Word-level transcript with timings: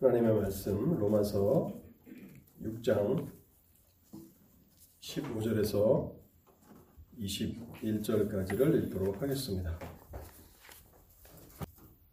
하나님의 0.00 0.32
말씀 0.32 0.96
로마서 0.96 1.72
6장 2.62 3.28
15절에서 5.00 6.14
21절까지를 7.18 8.84
읽도록 8.84 9.20
하겠습니다. 9.20 9.76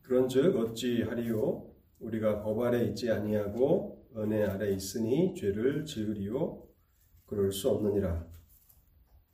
그런즉 0.02 0.56
어찌 0.56 1.04
하리요? 1.04 1.68
우리가 2.00 2.42
법 2.42 2.60
아래 2.62 2.86
있지 2.86 3.12
아니하고 3.12 4.04
은혜 4.18 4.44
아래 4.46 4.72
있으니 4.72 5.36
죄를 5.36 5.86
지으리요? 5.86 6.64
그럴 7.28 7.52
수 7.52 7.70
없느니라. 7.70 8.26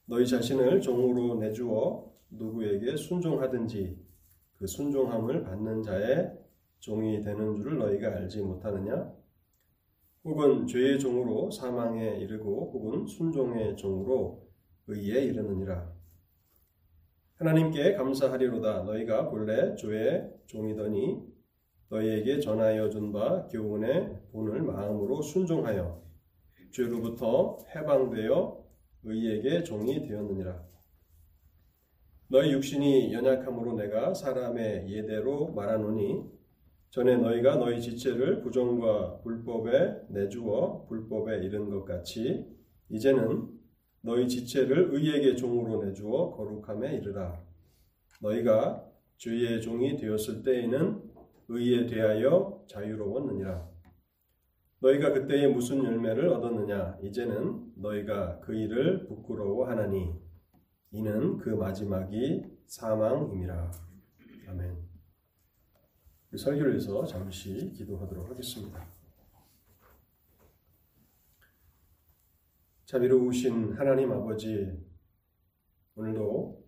너희 0.08 0.28
자신을 0.28 0.82
종으로 0.82 1.36
내주어 1.36 2.12
누구에게 2.32 2.98
순종하든지 2.98 3.98
그 4.58 4.68
순종함을 4.68 5.44
받는 5.44 5.84
자의 5.84 6.41
종이 6.82 7.22
되는 7.22 7.56
줄을 7.56 7.78
너희가 7.78 8.10
알지 8.10 8.42
못하느냐? 8.42 9.14
혹은 10.24 10.68
죄의 10.68 11.00
종으로 11.00 11.50
사망에 11.50 12.18
이르고 12.18 12.72
혹은 12.74 13.06
순종의 13.06 13.78
종으로 13.78 14.48
의에 14.88 15.24
이르느니라. 15.26 15.92
하나님께 17.36 17.94
감사하리로다 17.94 18.84
너희가 18.84 19.30
본래 19.30 19.76
죄의 19.76 20.32
종이더니 20.48 21.22
너희에게 21.90 22.40
전하여 22.40 22.90
준 22.90 23.12
바 23.12 23.48
교훈의 23.48 24.20
본을 24.32 24.62
마음으로 24.64 25.22
순종하여 25.22 26.02
죄로부터 26.72 27.58
해방되어 27.76 28.64
의에게 29.04 29.64
종이 29.64 30.02
되었느니라. 30.02 30.64
너희 32.30 32.54
육신이 32.54 33.14
연약함으로 33.14 33.74
내가 33.74 34.14
사람의 34.14 34.90
예대로 34.90 35.52
말하노니 35.52 36.41
전에 36.92 37.16
너희가 37.16 37.56
너희 37.56 37.82
지체를 37.82 38.42
부정과 38.42 39.22
불법에 39.22 40.02
내주어 40.10 40.86
불법에 40.88 41.38
이른 41.38 41.70
것 41.70 41.86
같이 41.86 42.46
이제는 42.90 43.48
너희 44.02 44.28
지체를 44.28 44.94
의에게 44.94 45.36
종으로 45.38 45.86
내주어 45.86 46.32
거룩함에 46.36 46.98
이르라. 46.98 47.42
너희가 48.22 48.86
주의 49.16 49.62
종이 49.62 49.96
되었을 49.96 50.44
때에는 50.44 51.02
의에 51.48 51.86
대하여 51.86 52.62
자유로웠느니라. 52.68 53.70
너희가 54.82 55.14
그때에 55.14 55.48
무슨 55.48 55.86
열매를 55.86 56.28
얻었느냐? 56.28 56.98
이제는 57.04 57.72
너희가 57.78 58.42
그 58.42 58.54
일을 58.54 59.08
부끄러워하나니 59.08 60.14
이는 60.92 61.38
그 61.38 61.52
마지막이 61.52 62.44
사망임이라. 62.66 63.72
아멘. 64.50 64.91
설교를 66.38 66.76
해서 66.76 67.06
잠시 67.06 67.74
기도하도록 67.74 68.30
하겠습니다. 68.30 68.86
자비로우신 72.86 73.74
하나님 73.74 74.12
아버지, 74.12 74.78
오늘도 75.96 76.62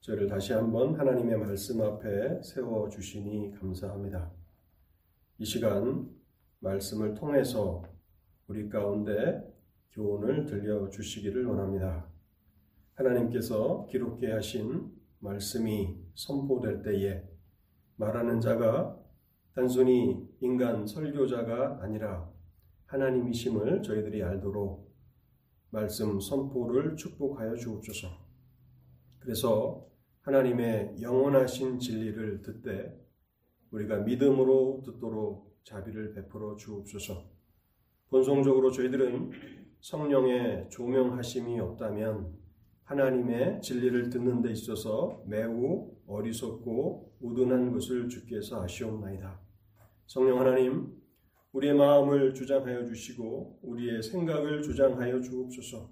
저를 0.00 0.26
다시 0.26 0.52
한번 0.52 0.98
하나님의 0.98 1.38
말씀 1.38 1.80
앞에 1.80 2.42
세워 2.42 2.88
주시니 2.88 3.52
감사합니다. 3.58 4.30
이 5.38 5.44
시간 5.44 6.10
말씀을 6.60 7.14
통해서 7.14 7.82
우리 8.46 8.68
가운데 8.68 9.42
교훈을 9.92 10.46
들려 10.46 10.88
주시기를 10.88 11.46
원합니다. 11.46 12.06
하나님께서 12.94 13.86
기록해 13.90 14.32
하신 14.32 14.90
말씀이 15.20 15.96
선포될 16.14 16.82
때에 16.82 17.22
말하는 17.96 18.40
자가 18.40 18.97
단순히 19.58 20.24
인간 20.40 20.86
설교자가 20.86 21.80
아니라 21.82 22.30
하나님이심을 22.86 23.82
저희들이 23.82 24.22
알도록 24.22 24.88
말씀 25.70 26.20
선포를 26.20 26.94
축복하여 26.94 27.56
주옵소서. 27.56 28.06
그래서 29.18 29.84
하나님의 30.20 31.02
영원하신 31.02 31.80
진리를 31.80 32.42
듣되 32.42 33.04
우리가 33.72 33.98
믿음으로 33.98 34.84
듣도록 34.84 35.58
자비를 35.64 36.14
베풀어 36.14 36.54
주옵소서. 36.54 37.28
본성적으로 38.10 38.70
저희들은 38.70 39.32
성령의 39.80 40.68
조명하심이 40.70 41.58
없다면 41.58 42.32
하나님의 42.84 43.60
진리를 43.62 44.08
듣는 44.08 44.40
데 44.40 44.52
있어서 44.52 45.20
매우 45.26 45.90
어리석고 46.06 47.16
우둔한 47.20 47.72
것을 47.72 48.08
주께서 48.08 48.62
아시옵나이다. 48.62 49.47
성령 50.08 50.40
하나님, 50.40 50.90
우리의 51.52 51.74
마음을 51.74 52.32
주장하여 52.32 52.86
주시고 52.86 53.60
우리의 53.62 54.02
생각을 54.02 54.62
주장하여 54.62 55.20
주옵소서. 55.20 55.90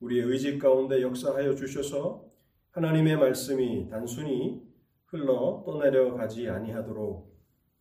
우리의 0.00 0.26
의지 0.26 0.58
가운데 0.58 1.00
역사하여 1.00 1.54
주셔서 1.54 2.30
하나님의 2.72 3.16
말씀이 3.16 3.88
단순히 3.88 4.60
흘러 5.06 5.62
떠내려 5.64 6.12
가지 6.12 6.46
아니하도록 6.46 7.34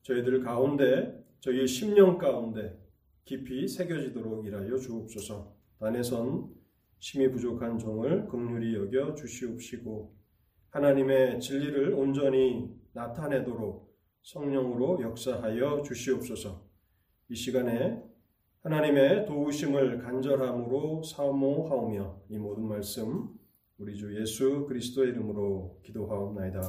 저희들 0.03 0.39
가운데 0.45 1.21
저희의 1.41 1.67
심령 1.67 2.17
가운데 2.17 2.79
깊이 3.25 3.67
새겨지도록 3.67 4.45
일하여 4.45 4.77
주옵소서. 4.77 5.57
단에선 5.81 6.53
심히 6.99 7.29
부족한 7.29 7.79
종을 7.79 8.27
극률히 8.27 8.75
여겨 8.75 9.15
주시옵시고 9.15 10.15
하나님의 10.69 11.41
진리를 11.41 11.93
온전히 11.95 12.73
나타내도록 12.93 13.84
성령으로 14.25 15.01
역사하여 15.01 15.83
주시옵소서. 15.83 16.65
이 17.29 17.35
시간에 17.35 18.03
하나님의 18.63 19.27
도우심을 19.27 19.99
간절함으로 19.99 21.03
사모하오며 21.03 22.23
이 22.29 22.37
모든 22.39 22.67
말씀 22.67 23.29
우리 23.77 23.95
주 23.95 24.19
예수 24.19 24.65
그리스도의 24.65 25.11
이름으로 25.11 25.79
기도하옵나이다. 25.83 26.59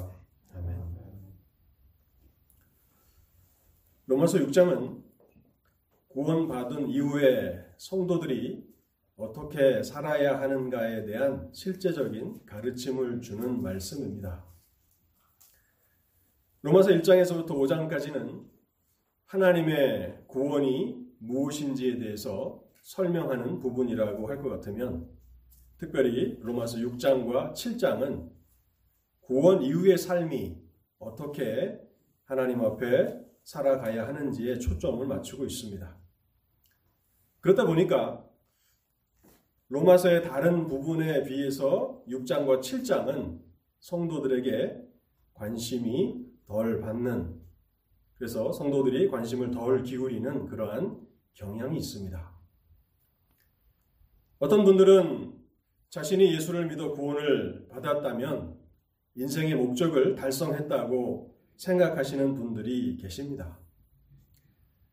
아멘. 0.54 0.86
로마서 4.06 4.38
6장은 4.38 5.02
구원받은 6.08 6.88
이후에 6.88 7.64
성도들이 7.78 8.66
어떻게 9.16 9.82
살아야 9.82 10.40
하는가에 10.40 11.06
대한 11.06 11.50
실제적인 11.54 12.44
가르침을 12.44 13.22
주는 13.22 13.62
말씀입니다. 13.62 14.55
로마서 16.62 16.90
1장에서부터 16.90 17.50
5장까지는 17.50 18.44
하나님의 19.26 20.24
구원이 20.26 21.06
무엇인지에 21.18 21.98
대해서 21.98 22.62
설명하는 22.82 23.58
부분이라고 23.60 24.28
할 24.28 24.40
것 24.42 24.48
같으면 24.50 25.08
특별히 25.78 26.38
로마서 26.40 26.78
6장과 26.78 27.52
7장은 27.52 28.30
구원 29.20 29.62
이후의 29.62 29.98
삶이 29.98 30.56
어떻게 30.98 31.80
하나님 32.24 32.60
앞에 32.60 33.20
살아가야 33.42 34.06
하는지에 34.08 34.58
초점을 34.58 35.04
맞추고 35.06 35.44
있습니다. 35.44 35.96
그렇다 37.40 37.66
보니까 37.66 38.24
로마서의 39.68 40.22
다른 40.22 40.68
부분에 40.68 41.24
비해서 41.24 42.02
6장과 42.08 42.60
7장은 42.60 43.40
성도들에게 43.80 44.82
관심이 45.34 46.25
덜 46.46 46.80
받는 46.80 47.40
그래서 48.14 48.52
성도들이 48.52 49.08
관심을 49.08 49.50
덜 49.50 49.82
기울이는 49.82 50.46
그러한 50.46 51.06
경향이 51.34 51.76
있습니다. 51.76 52.36
어떤 54.38 54.64
분들은 54.64 55.34
자신이 55.90 56.34
예수를 56.34 56.66
믿어 56.66 56.92
구원을 56.92 57.68
받았다면 57.68 58.56
인생의 59.14 59.54
목적을 59.54 60.14
달성했다고 60.14 61.34
생각하시는 61.56 62.34
분들이 62.34 62.96
계십니다. 62.96 63.58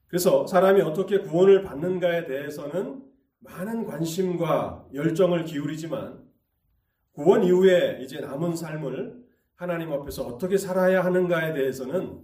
그래서 0.08 0.46
사람이 0.48 0.82
어떻게 0.82 1.20
구원을 1.20 1.64
받는가에 1.64 2.26
대해서는 2.26 3.04
많은 3.40 3.86
관심과 3.86 4.90
열정을 4.94 5.44
기울이지만 5.44 6.24
구원 7.12 7.44
이후에 7.44 8.00
이제 8.02 8.20
남은 8.20 8.56
삶을 8.56 9.23
하나님 9.56 9.92
앞에서 9.92 10.26
어떻게 10.26 10.58
살아야 10.58 11.04
하는가에 11.04 11.54
대해서는 11.54 12.24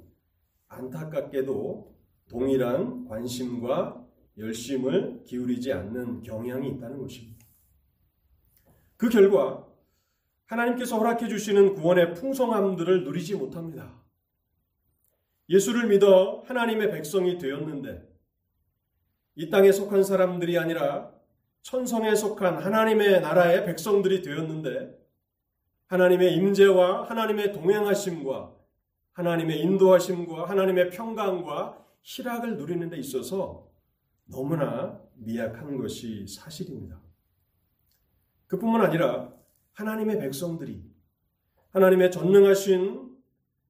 안타깝게도 0.67 1.95
동일한 2.29 3.05
관심과 3.05 4.05
열심을 4.37 5.23
기울이지 5.25 5.73
않는 5.73 6.21
경향이 6.21 6.69
있다는 6.69 6.99
것입니다. 6.99 7.45
그 8.97 9.09
결과 9.09 9.67
하나님께서 10.45 10.97
허락해 10.97 11.27
주시는 11.27 11.75
구원의 11.75 12.15
풍성함들을 12.15 13.03
누리지 13.03 13.35
못합니다. 13.35 13.99
예수를 15.47 15.87
믿어 15.87 16.43
하나님의 16.45 16.91
백성이 16.91 17.37
되었는데 17.37 18.07
이 19.35 19.49
땅에 19.49 19.71
속한 19.71 20.03
사람들이 20.03 20.57
아니라 20.57 21.11
천성에 21.61 22.15
속한 22.15 22.57
하나님의 22.57 23.21
나라의 23.21 23.65
백성들이 23.65 24.21
되었는데 24.21 24.98
하나님의 25.89 26.35
임재와 26.35 27.09
하나님의 27.09 27.51
동행하심과 27.51 28.55
하나님의 29.13 29.59
인도하심과 29.61 30.47
하나님의 30.47 30.91
평강과 30.91 31.83
희락을 32.03 32.57
누리는 32.57 32.89
데 32.89 32.97
있어서 32.97 33.67
너무나 34.25 35.01
미약한 35.15 35.77
것이 35.77 36.27
사실입니다. 36.27 37.01
그뿐만 38.47 38.81
아니라 38.81 39.33
하나님의 39.73 40.19
백성들이 40.19 40.83
하나님의 41.71 42.11
전능하신 42.11 43.09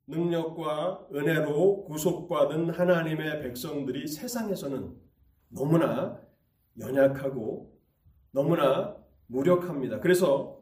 능력과 0.08 1.08
은혜로 1.14 1.86
구속받은 1.86 2.72
하나님의 2.72 3.42
백성들이 3.44 4.08
세상에서는 4.08 4.94
너무나 5.50 6.20
연약하고 6.78 7.80
너무나 8.32 8.98
무력합니다. 9.28 10.02
그래서 10.02 10.59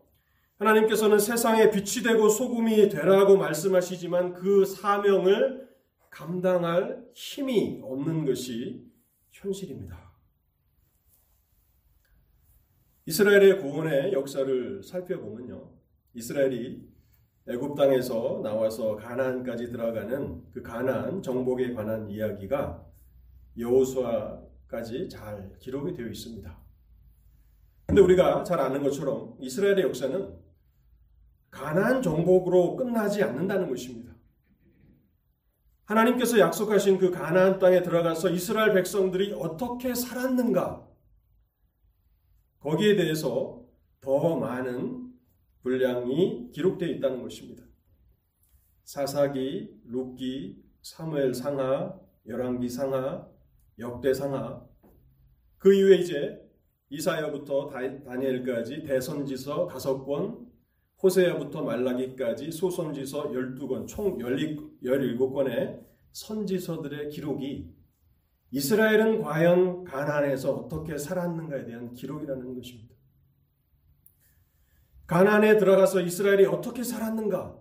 하나님께서는 0.57 1.19
세상에 1.19 1.69
빛이 1.69 2.03
되고 2.03 2.29
소금이 2.29 2.89
되라고 2.89 3.37
말씀하시지만 3.37 4.33
그 4.33 4.65
사명을 4.65 5.67
감당할 6.09 7.05
힘이 7.13 7.79
없는 7.83 8.25
것이 8.25 8.83
현실입니다. 9.31 10.07
이스라엘의 13.05 13.59
구원의 13.59 14.13
역사를 14.13 14.83
살펴보면요. 14.83 15.71
이스라엘이 16.13 16.87
애굽 17.47 17.77
땅에서 17.77 18.41
나와서 18.43 18.95
가나안까지 18.97 19.69
들어가는 19.71 20.43
그 20.51 20.61
가나안 20.61 21.21
정복에 21.21 21.73
관한 21.73 22.09
이야기가 22.09 22.85
여호수아까지 23.57 25.07
잘 25.07 25.53
기록이 25.59 25.93
되어 25.93 26.07
있습니다. 26.07 26.57
근데 27.85 28.01
우리가 28.01 28.43
잘 28.43 28.59
아는 28.59 28.83
것처럼 28.83 29.37
이스라엘의 29.39 29.83
역사는 29.83 30.46
가나안 31.49 32.01
정복으로 32.01 32.75
끝나지 32.75 33.23
않는다는 33.23 33.69
것입니다. 33.69 34.13
하나님께서 35.85 36.37
약속하신 36.39 36.97
그 36.97 37.11
가나안 37.11 37.59
땅에 37.59 37.81
들어가서 37.81 38.29
이스라엘 38.29 38.73
백성들이 38.73 39.33
어떻게 39.33 39.95
살았는가 39.95 40.85
거기에 42.59 42.95
대해서 42.95 43.63
더 44.01 44.37
많은 44.37 45.13
분량이 45.61 46.51
기록되어 46.51 46.89
있다는 46.89 47.21
것입니다. 47.21 47.63
사사기, 48.83 49.81
룻기, 49.85 50.61
사무엘 50.81 51.33
상하, 51.33 51.97
열왕기 52.25 52.69
상하, 52.69 53.27
역대 53.79 54.13
상하 54.13 54.65
그 55.57 55.73
이후에 55.73 55.97
이제 55.97 56.41
이사야부터 56.89 57.69
다니엘까지 58.05 58.83
대선지서 58.83 59.67
다섯 59.67 60.03
권, 60.05 60.47
호세야부터 61.01 61.63
말라기까지 61.63 62.51
소선지서 62.51 63.31
12권, 63.31 63.87
총 63.87 64.17
17권의 64.17 65.85
선지서들의 66.11 67.09
기록이 67.09 67.71
이스라엘은 68.49 69.21
과연 69.21 69.83
가난에서 69.83 70.53
어떻게 70.53 70.97
살았는가에 70.97 71.65
대한 71.65 71.93
기록이라는 71.93 72.55
것입니다. 72.55 72.95
가나안에 75.05 75.57
들어가서 75.57 76.01
이스라엘이 76.01 76.45
어떻게 76.45 76.83
살았는가? 76.83 77.57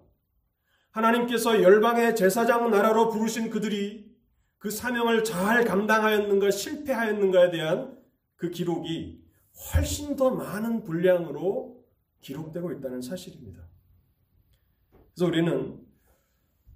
하나님께서 0.90 1.62
열방의 1.62 2.16
제사장 2.16 2.70
나라로 2.70 3.10
부르신 3.10 3.50
그들이 3.50 4.06
그 4.58 4.70
사명을 4.70 5.24
잘 5.24 5.64
감당하였는가 5.64 6.50
실패하였는가에 6.50 7.50
대한 7.50 7.98
그 8.36 8.50
기록이 8.50 9.22
훨씬 9.74 10.16
더 10.16 10.30
많은 10.30 10.82
분량으로 10.82 11.75
기록되고 12.26 12.72
있다는 12.72 13.00
사실입니다. 13.00 13.68
그래서 15.14 15.26
우리는 15.26 15.80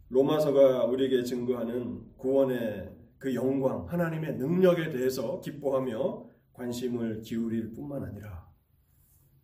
로마서가 0.08 0.85
우리에게 0.85 1.25
증거하는 1.25 2.17
구원의 2.17 2.97
그 3.19 3.35
영광, 3.35 3.87
하나님의 3.88 4.37
능력에 4.37 4.91
대해서 4.91 5.41
기뻐하며 5.41 6.31
관심을 6.52 7.20
기울일 7.23 7.75
뿐만 7.75 8.05
아니라 8.05 8.49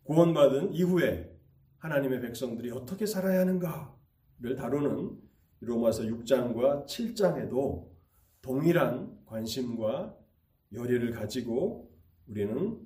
구원받은 0.03 0.73
이후에 0.73 1.35
하나님의 1.79 2.21
백성들이 2.21 2.71
어떻게 2.71 3.05
살아야 3.05 3.41
하는가를 3.41 4.55
다루는 4.57 5.19
로마서 5.59 6.03
6장과 6.03 6.85
7장에도 6.85 7.89
동일한 8.41 9.17
관심과 9.25 10.17
열의를 10.71 11.11
가지고 11.11 11.91
우리는 12.27 12.79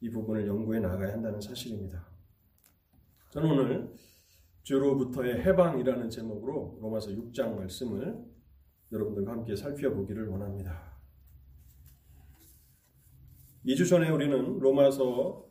이 0.00 0.10
부분을 0.10 0.46
연구해 0.46 0.78
나가야 0.78 1.14
한다는 1.14 1.40
사실입니다. 1.40 2.07
저는 3.30 3.50
오늘 3.50 3.92
주로부터의 4.62 5.42
해방이라는 5.42 6.08
제목으로 6.08 6.78
로마서 6.80 7.10
6장 7.10 7.56
말씀을 7.56 8.24
여러분들과 8.90 9.32
함께 9.32 9.54
살펴보기를 9.54 10.28
원합니다. 10.28 10.96
2주 13.66 13.86
전에 13.86 14.08
우리는 14.08 14.58
로마서 14.58 15.46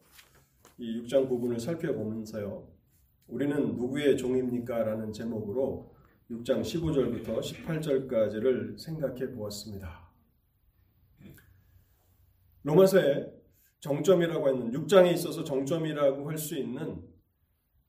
이 0.79 1.03
6장 1.03 1.29
부분을 1.29 1.59
살펴보면서요. 1.59 2.67
우리는 3.27 3.75
누구의 3.75 4.17
종입니까? 4.17 4.83
라는 4.83 5.13
제목으로 5.13 5.93
6장 6.31 6.61
15절부터 6.61 7.39
18절까지를 7.41 8.79
생각해 8.79 9.31
보았습니다. 9.33 10.09
로마서의 12.63 13.31
정점이라고 13.81 14.47
하는 14.47 14.71
6장에 14.71 15.13
있어서 15.13 15.43
정점이라고 15.43 16.27
할 16.27 16.37
수 16.39 16.57
있는 16.57 17.16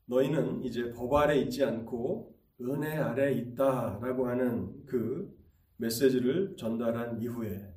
너희는 0.08 0.64
이제 0.64 0.90
법 0.92 1.14
아래 1.14 1.36
있지 1.36 1.64
않고 1.64 2.34
은혜 2.62 2.96
아래 2.96 3.32
있다라고 3.32 4.26
하는 4.26 4.84
그 4.86 5.36
메시지를 5.76 6.56
전달한 6.56 7.20
이후에 7.20 7.74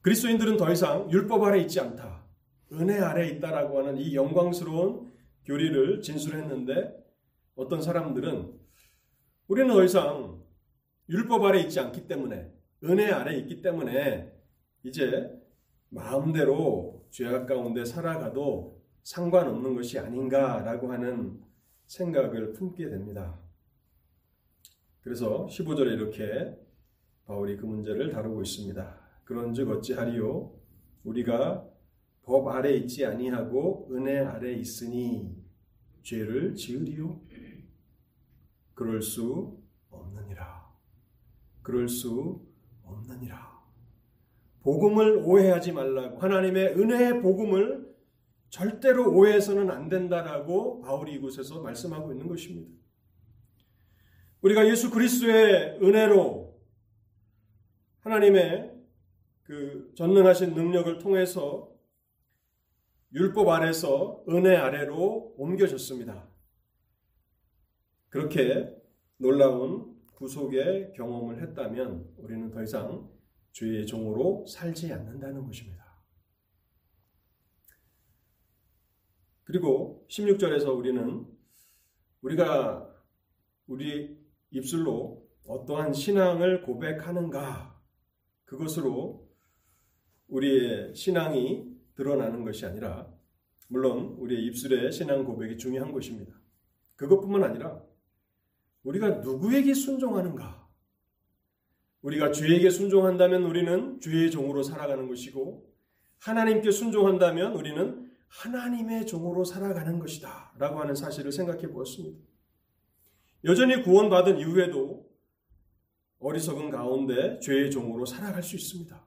그리스도인들은 0.00 0.56
더 0.56 0.70
이상 0.72 1.10
율법 1.10 1.42
아래 1.42 1.60
있지 1.60 1.80
않다. 1.80 2.24
은혜 2.72 2.98
아래 3.00 3.28
있다라고 3.28 3.78
하는 3.78 3.98
이 3.98 4.14
영광스러운 4.14 5.12
교리를 5.44 6.00
진술했는데 6.00 6.96
어떤 7.56 7.82
사람들은 7.82 8.54
우리는 9.48 9.68
더 9.68 9.82
이상 9.82 10.40
율법 11.08 11.42
아래 11.44 11.60
있지 11.60 11.80
않기 11.80 12.06
때문에 12.06 12.52
은혜 12.84 13.10
아래 13.10 13.36
있기 13.36 13.62
때문에 13.62 14.32
이제 14.84 15.30
마음대로 15.88 17.06
죄악 17.10 17.46
가운데 17.46 17.84
살아가도 17.84 18.75
상관없는 19.06 19.76
것이 19.76 20.00
아닌가라고 20.00 20.92
하는 20.92 21.40
생각을 21.86 22.52
품게 22.52 22.88
됩니다. 22.88 23.38
그래서 25.00 25.46
15절에 25.46 25.92
이렇게 25.92 26.58
바울이 27.24 27.56
그 27.56 27.66
문제를 27.66 28.10
다루고 28.10 28.42
있습니다. 28.42 29.00
그런즉 29.22 29.70
어찌하리요 29.70 30.52
우리가 31.04 31.68
법 32.22 32.48
아래 32.48 32.72
있지 32.72 33.06
아니하고 33.06 33.90
은혜 33.92 34.18
아래 34.18 34.52
있으니 34.54 35.40
죄를 36.02 36.56
지으리요? 36.56 37.20
그럴 38.74 39.00
수 39.00 39.56
없느니라. 39.88 40.68
그럴 41.62 41.88
수 41.88 42.44
없느니라. 42.82 43.56
복음을 44.62 45.22
오해하지 45.24 45.70
말라고 45.70 46.18
하나님의 46.18 46.74
은혜의 46.74 47.22
복음을 47.22 47.85
절대로 48.56 49.12
오해해서는 49.12 49.70
안 49.70 49.90
된다라고 49.90 50.80
바울이 50.80 51.12
이곳에서 51.16 51.60
말씀하고 51.60 52.10
있는 52.10 52.26
것입니다. 52.26 52.72
우리가 54.40 54.66
예수 54.66 54.90
그리스도의 54.90 55.78
은혜로 55.82 56.58
하나님의 58.00 58.74
그 59.42 59.92
전능하신 59.94 60.54
능력을 60.54 60.96
통해서 60.96 61.70
율법 63.12 63.46
아래서 63.48 64.24
은혜 64.26 64.56
아래로 64.56 65.34
옮겨졌습니다. 65.36 66.26
그렇게 68.08 68.74
놀라운 69.18 69.94
구속의 70.14 70.94
경험을 70.94 71.42
했다면 71.42 72.14
우리는 72.16 72.50
더 72.50 72.62
이상 72.62 73.06
주의 73.52 73.86
종으로 73.86 74.46
살지 74.46 74.90
않는다는 74.94 75.44
것입니다. 75.44 75.85
그리고 79.46 80.04
16절에서 80.10 80.76
우리는 80.76 81.24
우리가 82.20 82.92
우리 83.68 84.18
입술로 84.50 85.24
어떠한 85.46 85.92
신앙을 85.92 86.62
고백하는가 86.62 87.80
그것으로 88.44 89.30
우리의 90.26 90.96
신앙이 90.96 91.64
드러나는 91.94 92.44
것이 92.44 92.66
아니라 92.66 93.08
물론 93.68 94.16
우리의 94.18 94.46
입술의 94.46 94.90
신앙 94.90 95.24
고백이 95.24 95.56
중요한 95.58 95.92
것입니다. 95.92 96.34
그것뿐만 96.96 97.44
아니라 97.44 97.80
우리가 98.82 99.20
누구에게 99.20 99.74
순종하는가? 99.74 100.66
우리가 102.02 102.32
주에게 102.32 102.68
순종한다면 102.68 103.44
우리는 103.44 104.00
주의 104.00 104.28
종으로 104.28 104.64
살아가는 104.64 105.06
것이고 105.06 105.72
하나님께 106.18 106.72
순종한다면 106.72 107.54
우리는 107.54 108.05
하나님의 108.28 109.06
종으로 109.06 109.44
살아가는 109.44 109.98
것이다. 109.98 110.54
라고 110.58 110.80
하는 110.80 110.94
사실을 110.94 111.32
생각해 111.32 111.68
보았습니다. 111.68 112.18
여전히 113.44 113.82
구원받은 113.82 114.38
이후에도 114.38 115.06
어리석은 116.18 116.70
가운데 116.70 117.38
죄의 117.40 117.70
종으로 117.70 118.04
살아갈 118.04 118.42
수 118.42 118.56
있습니다. 118.56 119.04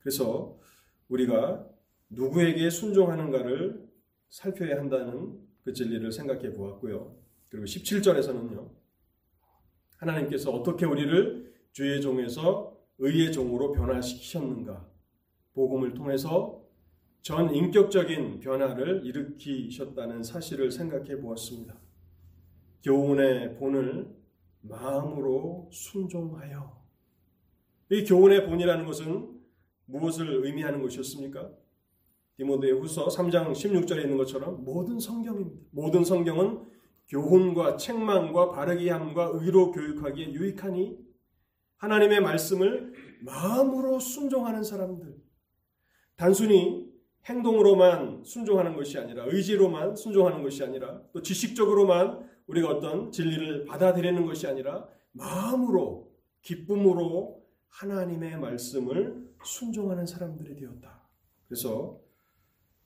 그래서 0.00 0.58
우리가 1.08 1.66
누구에게 2.10 2.68
순종하는가를 2.68 3.88
살펴야 4.28 4.78
한다는 4.78 5.38
그 5.64 5.72
진리를 5.72 6.10
생각해 6.10 6.54
보았고요. 6.54 7.16
그리고 7.48 7.64
17절에서는요. 7.64 8.70
하나님께서 9.98 10.50
어떻게 10.50 10.84
우리를 10.84 11.54
주의 11.70 12.00
종에서 12.00 12.76
의의 12.98 13.32
종으로 13.32 13.72
변화시키셨는가. 13.72 14.90
복음을 15.54 15.94
통해서 15.94 16.61
전 17.22 17.54
인격적인 17.54 18.40
변화를 18.40 19.06
일으키셨다는 19.06 20.24
사실을 20.24 20.72
생각해 20.72 21.20
보았습니다. 21.20 21.76
교훈의 22.82 23.54
본을 23.58 24.12
마음으로 24.62 25.70
순종하여. 25.72 26.82
이 27.90 28.04
교훈의 28.04 28.46
본이라는 28.46 28.84
것은 28.86 29.40
무엇을 29.86 30.44
의미하는 30.44 30.82
것이었습니까? 30.82 31.52
디모데 32.38 32.72
후서 32.72 33.06
3장 33.06 33.52
16절에 33.52 34.02
있는 34.02 34.16
것처럼 34.16 34.64
모든 34.64 34.98
성경입니다. 34.98 35.62
모든 35.70 36.02
성경은 36.02 36.64
교훈과 37.08 37.76
책망과 37.76 38.50
바르게 38.50 38.90
함과 38.90 39.30
의로 39.34 39.70
교육하기에 39.70 40.32
유익하니 40.32 40.98
하나님의 41.76 42.20
말씀을 42.20 42.92
마음으로 43.20 44.00
순종하는 44.00 44.64
사람들. 44.64 45.14
단순히 46.16 46.81
행동으로만 47.24 48.24
순종하는 48.24 48.74
것이 48.74 48.98
아니라 48.98 49.24
의지로만 49.26 49.94
순종하는 49.94 50.42
것이 50.42 50.64
아니라 50.64 51.02
또 51.12 51.22
지식적으로만 51.22 52.28
우리가 52.46 52.68
어떤 52.68 53.12
진리를 53.12 53.64
받아들이는 53.66 54.26
것이 54.26 54.46
아니라 54.46 54.88
마음으로 55.12 56.12
기쁨으로 56.42 57.46
하나님의 57.68 58.38
말씀을 58.38 59.32
순종하는 59.44 60.06
사람들이 60.06 60.56
되었다. 60.56 61.08
그래서 61.46 62.00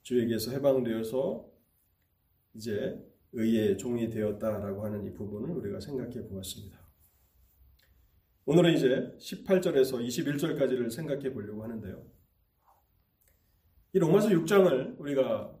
주에게서 0.03 0.51
해방되어서 0.51 1.49
이제 2.53 3.03
의의 3.33 3.77
종이 3.77 4.09
되었다라고 4.09 4.85
하는 4.85 5.05
이 5.05 5.13
부분을 5.13 5.49
우리가 5.49 5.79
생각해 5.79 6.27
보았습니다. 6.27 6.79
오늘은 8.45 8.73
이제 8.73 9.13
18절에서 9.19 10.05
21절까지를 10.05 10.89
생각해 10.89 11.33
보려고 11.33 11.63
하는데요. 11.63 12.16
이 13.97 13.99
로마서 13.99 14.29
6장을 14.29 14.99
우리가 14.99 15.51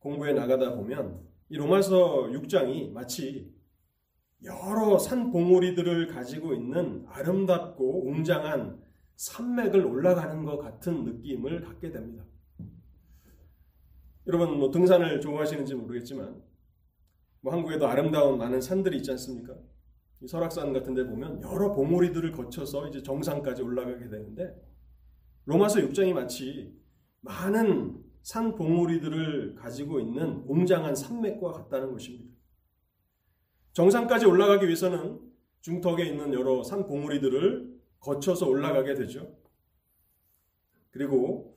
공부해 0.00 0.32
나가다 0.32 0.74
보면 0.74 1.20
이 1.48 1.56
로마서 1.56 2.24
6장이 2.32 2.90
마치 2.90 3.54
여러 4.42 4.98
산 4.98 5.30
봉우리들을 5.30 6.08
가지고 6.08 6.54
있는 6.54 7.04
아름답고 7.06 8.08
웅장한 8.08 8.82
산맥을 9.14 9.86
올라가는 9.86 10.44
것 10.44 10.58
같은 10.58 11.04
느낌을 11.04 11.60
갖게 11.60 11.92
됩니다. 11.92 12.24
여러분 14.26 14.58
뭐 14.58 14.72
등산을 14.72 15.20
좋아하시는지 15.20 15.76
모르겠지만 15.76 16.42
뭐 17.42 17.52
한국에도 17.52 17.86
아름다운 17.86 18.38
많은 18.38 18.60
산들이 18.60 18.96
있지 18.96 19.12
않습니까? 19.12 19.54
설악산 20.26 20.72
같은 20.72 20.94
데 20.94 21.06
보면 21.06 21.42
여러 21.42 21.72
봉우리들을 21.74 22.32
거쳐서 22.32 22.88
이제 22.88 23.00
정상까지 23.00 23.62
올라가게 23.62 24.08
되는데 24.08 24.60
로마서 25.44 25.78
6장이 25.78 26.12
마치 26.12 26.80
많은 27.20 28.02
산 28.22 28.54
봉우리들을 28.54 29.54
가지고 29.54 30.00
있는 30.00 30.44
웅장한 30.46 30.94
산맥과 30.94 31.52
같다는 31.52 31.92
것입니다. 31.92 32.34
정상까지 33.72 34.26
올라가기 34.26 34.66
위해서는 34.66 35.20
중턱에 35.60 36.06
있는 36.06 36.32
여러 36.32 36.62
산 36.62 36.86
봉우리들을 36.86 37.80
거쳐서 38.00 38.48
올라가게 38.48 38.94
되죠. 38.94 39.36
그리고 40.90 41.56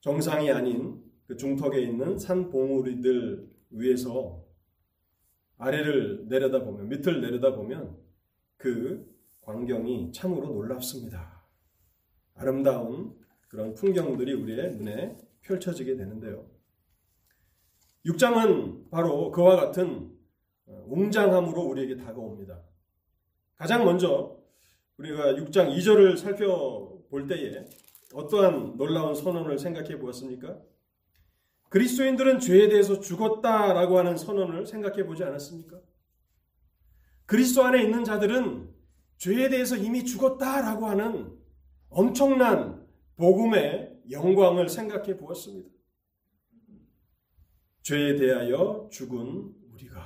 정상이 0.00 0.50
아닌 0.50 1.02
그 1.26 1.36
중턱에 1.36 1.80
있는 1.80 2.18
산 2.18 2.50
봉우리들 2.50 3.50
위에서 3.70 4.44
아래를 5.58 6.26
내려다보면 6.28 6.88
밑을 6.88 7.20
내려다보면 7.20 7.98
그 8.56 9.06
광경이 9.42 10.12
참으로 10.12 10.48
놀랍습니다. 10.48 11.44
아름다운 12.34 13.14
그런 13.50 13.74
풍경들이 13.74 14.32
우리의 14.32 14.76
눈에 14.76 15.16
펼쳐지게 15.42 15.96
되는데요. 15.96 16.46
6장은 18.06 18.90
바로 18.90 19.30
그와 19.32 19.56
같은 19.56 20.16
어, 20.66 20.84
웅장함으로 20.86 21.60
우리에게 21.60 21.96
다가옵니다. 21.96 22.62
가장 23.56 23.84
먼저 23.84 24.38
우리가 24.98 25.34
6장 25.34 25.76
2절을 25.76 26.16
살펴볼 26.16 27.26
때에 27.26 27.64
어떠한 28.14 28.76
놀라운 28.76 29.14
선언을 29.14 29.58
생각해 29.58 29.98
보았습니까? 29.98 30.56
그리스도인들은 31.70 32.38
죄에 32.38 32.68
대해서 32.68 33.00
죽었다라고 33.00 33.98
하는 33.98 34.16
선언을 34.16 34.64
생각해 34.66 35.04
보지 35.06 35.24
않았습니까? 35.24 35.80
그리스도 37.26 37.64
안에 37.64 37.82
있는 37.82 38.04
자들은 38.04 38.72
죄에 39.18 39.48
대해서 39.48 39.76
이미 39.76 40.04
죽었다라고 40.04 40.86
하는 40.86 41.36
엄청난 41.88 42.79
복음의 43.20 44.00
영광을 44.10 44.70
생각해 44.70 45.18
보았습니다. 45.18 45.68
죄에 47.82 48.16
대하여 48.16 48.88
죽은 48.90 49.54
우리가 49.72 50.00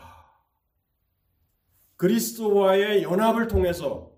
그리스도와의 1.94 3.04
연합을 3.04 3.46
통해서 3.46 4.12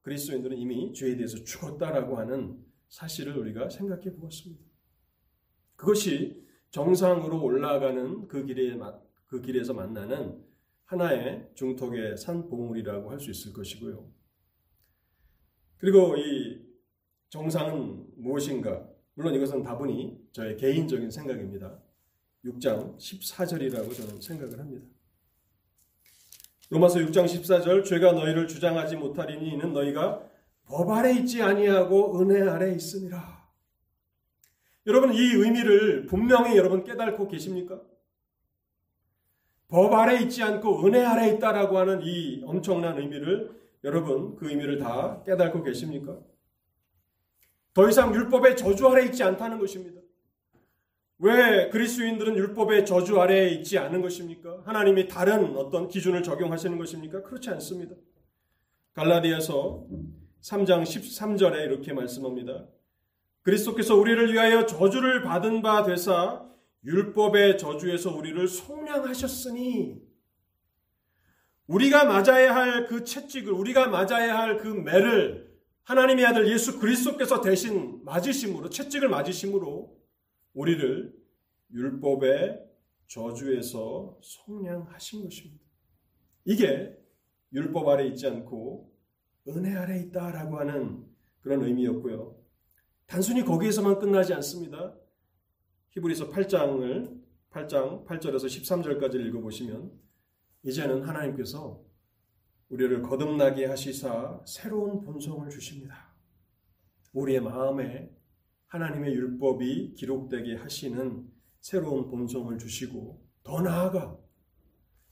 그리스도인들은 0.00 0.56
이미 0.56 0.94
죄에 0.94 1.16
대해서 1.16 1.44
죽었다라고 1.44 2.16
하는 2.16 2.64
사실을 2.88 3.36
우리가 3.36 3.68
생각해 3.68 4.14
보았습니다. 4.14 4.64
그것이 5.76 6.48
정상으로 6.70 7.42
올라가는 7.42 8.26
그 8.26 8.46
길에 8.46 8.78
그 9.26 9.42
길에서 9.42 9.74
만나는 9.74 10.42
하나의 10.86 11.50
중턱의 11.54 12.16
산 12.16 12.48
봉우리라고 12.48 13.10
할 13.10 13.20
수 13.20 13.30
있을 13.30 13.52
것이고요. 13.52 14.10
그리고 15.76 16.16
이 16.16 16.67
정상은 17.30 18.06
무엇인가? 18.16 18.86
물론 19.14 19.34
이것은 19.34 19.62
다분히 19.62 20.18
저의 20.32 20.56
개인적인 20.56 21.10
생각입니다. 21.10 21.78
6장 22.44 22.96
14절이라고 22.96 23.94
저는 23.94 24.20
생각을 24.20 24.58
합니다. 24.58 24.86
로마서 26.70 27.00
6장 27.00 27.24
14절 27.24 27.84
죄가 27.84 28.12
너희를 28.12 28.46
주장하지 28.46 28.96
못하리니 28.96 29.50
이는 29.50 29.72
너희가 29.72 30.22
법 30.64 30.90
아래 30.90 31.12
있지 31.14 31.42
아니하고 31.42 32.20
은혜 32.20 32.42
아래 32.48 32.72
있음이라. 32.74 33.38
여러분 34.86 35.12
이 35.12 35.18
의미를 35.18 36.06
분명히 36.06 36.56
여러분 36.56 36.84
깨닫고 36.84 37.28
계십니까? 37.28 37.80
법 39.66 39.92
아래 39.92 40.20
있지 40.22 40.42
않고 40.42 40.86
은혜 40.86 41.04
아래 41.04 41.28
있다라고 41.34 41.76
하는 41.78 42.00
이 42.02 42.42
엄청난 42.44 42.98
의미를 42.98 43.50
여러분 43.84 44.36
그 44.36 44.48
의미를 44.48 44.78
다 44.78 45.22
깨닫고 45.24 45.62
계십니까? 45.62 46.18
더 47.78 47.88
이상 47.88 48.12
율법의 48.12 48.56
저주 48.56 48.88
아래 48.88 49.04
있지 49.04 49.22
않다는 49.22 49.60
것입니다. 49.60 50.00
왜 51.20 51.68
그리스도인들은 51.68 52.36
율법의 52.36 52.84
저주 52.84 53.20
아래에 53.20 53.50
있지 53.50 53.78
않은 53.78 54.02
것입니까? 54.02 54.62
하나님이 54.64 55.06
다른 55.06 55.56
어떤 55.56 55.86
기준을 55.86 56.24
적용하시는 56.24 56.76
것입니까? 56.76 57.22
그렇지 57.22 57.50
않습니다. 57.50 57.94
갈라디아서 58.94 59.86
3장 60.42 60.82
13절에 60.82 61.66
이렇게 61.66 61.92
말씀합니다. 61.92 62.66
그리스도께서 63.42 63.94
우리를 63.94 64.32
위하여 64.32 64.66
저주를 64.66 65.22
받은 65.22 65.62
바 65.62 65.84
되사 65.84 66.44
율법의 66.84 67.58
저주에서 67.58 68.12
우리를 68.12 68.48
속량하셨으니 68.48 70.02
우리가 71.68 72.06
맞아야 72.06 72.56
할 72.56 72.86
그 72.88 73.04
채찍을 73.04 73.52
우리가 73.52 73.86
맞아야 73.86 74.36
할 74.36 74.56
그 74.56 74.66
매를 74.66 75.47
하나님의 75.88 76.26
아들 76.26 76.52
예수 76.52 76.78
그리스도께서 76.78 77.40
대신 77.40 78.04
맞으심으로 78.04 78.68
채찍을 78.68 79.08
맞으심으로 79.08 79.98
우리를 80.52 81.18
율법의 81.72 82.62
저주에서 83.06 84.18
속량하신 84.20 85.24
것입니다. 85.24 85.64
이게 86.44 86.94
율법 87.54 87.88
아래 87.88 88.06
있지 88.06 88.26
않고 88.26 88.92
은혜 89.48 89.74
아래 89.76 89.98
있다라고 90.00 90.58
하는 90.58 91.06
그런 91.40 91.62
의미였고요. 91.62 92.36
단순히 93.06 93.42
거기에서만 93.42 93.98
끝나지 93.98 94.34
않습니다. 94.34 94.94
히브리서 95.92 96.28
8장을 96.28 97.18
8장 97.50 98.04
8절에서 98.04 98.44
13절까지 98.44 99.14
읽어보시면 99.26 99.90
이제는 100.64 101.04
하나님께서 101.04 101.82
우리를 102.68 103.02
거듭나게 103.02 103.66
하시사 103.66 104.42
새로운 104.46 105.00
본성을 105.00 105.48
주십니다. 105.48 106.14
우리의 107.12 107.40
마음에 107.40 108.14
하나님의 108.66 109.14
율법이 109.14 109.94
기록되게 109.94 110.56
하시는 110.56 111.26
새로운 111.60 112.08
본성을 112.08 112.56
주시고 112.58 113.26
더 113.42 113.62
나아가 113.62 114.18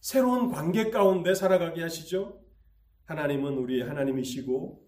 새로운 0.01 0.51
관계 0.51 0.91
가운데 0.91 1.35
살아가게 1.35 1.83
하시죠. 1.83 2.45
하나님은 3.07 3.57
우리 3.57 3.81
하나님이시고 3.81 4.87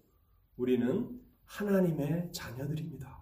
우리는 0.57 1.19
하나님의 1.45 2.31
자녀들입니다. 2.31 3.17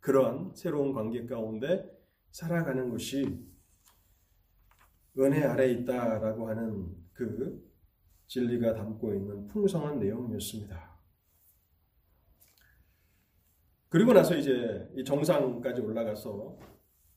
그러한 0.00 0.52
새로운 0.54 0.94
관계 0.94 1.26
가운데 1.26 1.84
살아가는 2.30 2.88
것이 2.88 3.46
은혜 5.18 5.44
아래 5.44 5.70
있다라고 5.70 6.48
하는 6.48 6.96
그 7.12 7.71
진리가 8.32 8.72
담고 8.72 9.12
있는 9.12 9.46
풍성한 9.46 9.98
내용이었습니다. 9.98 10.90
그리고 13.90 14.14
나서 14.14 14.34
이제 14.34 14.88
이 14.96 15.04
정상까지 15.04 15.82
올라가서 15.82 16.58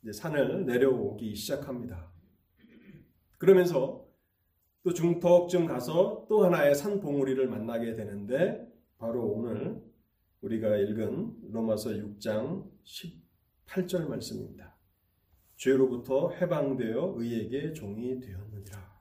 이제 0.01 0.11
산을 0.11 0.65
내려오기 0.65 1.33
시작합니다. 1.33 2.11
그러면서 3.37 4.05
또 4.83 4.93
중턱쯤 4.93 5.67
가서 5.67 6.25
또 6.27 6.43
하나의 6.43 6.75
산 6.75 6.99
봉우리를 6.99 7.47
만나게 7.47 7.95
되는데 7.95 8.67
바로 8.97 9.25
오늘 9.25 9.81
우리가 10.41 10.75
읽은 10.75 11.49
로마서 11.49 11.91
6장 11.91 12.69
18절 12.83 14.09
말씀입니다. 14.09 14.75
죄로부터 15.55 16.31
해방되어 16.31 17.13
의에게 17.17 17.71
종이 17.71 18.19
되었느니라. 18.19 18.94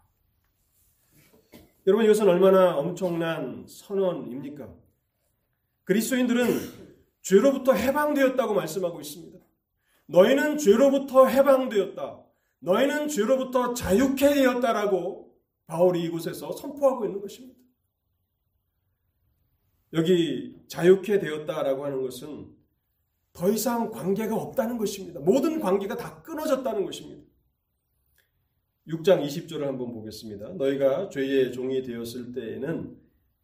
여러분 1.86 2.04
이것은 2.06 2.26
얼마나 2.28 2.76
엄청난 2.78 3.66
선언입니까? 3.68 4.72
그리스도인들은 5.84 6.48
죄로부터 7.20 7.74
해방되었다고 7.74 8.54
말씀하고 8.54 9.00
있습니다. 9.00 9.38
너희는 10.06 10.56
죄로부터 10.56 11.26
해방되었다. 11.26 12.22
너희는 12.60 13.08
죄로부터 13.08 13.74
자유케 13.74 14.34
되었다라고 14.34 15.36
바울이 15.66 16.02
이곳에서 16.04 16.52
선포하고 16.52 17.04
있는 17.04 17.20
것입니다. 17.20 17.58
여기 19.92 20.56
자유케 20.68 21.18
되었다라고 21.18 21.84
하는 21.84 22.00
것은 22.02 22.54
더 23.34 23.50
이상 23.50 23.90
관계가 23.90 24.34
없다는 24.34 24.78
것입니다. 24.78 25.20
모든 25.20 25.60
관계가 25.60 25.96
다 25.96 26.22
끊어졌다는 26.22 26.84
것입니다. 26.86 27.22
6장 28.88 29.24
20절을 29.24 29.62
한번 29.62 29.92
보겠습니다. 29.92 30.50
너희가 30.54 31.08
죄의 31.08 31.52
종이 31.52 31.82
되었을 31.82 32.32
때에는 32.32 32.96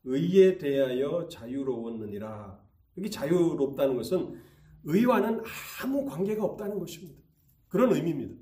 의에 0.05 0.59
대하여 0.59 1.29
자유로웠느니라. 1.29 2.61
여기 2.99 3.11
자유롭다는 3.11 3.97
것은 3.97 4.41
의와는 4.85 5.43
아무 5.83 6.05
관계가 6.05 6.45
없다는 6.45 6.79
것입니다. 6.79 7.21
그런 7.69 7.93
의미입니다. 7.93 8.35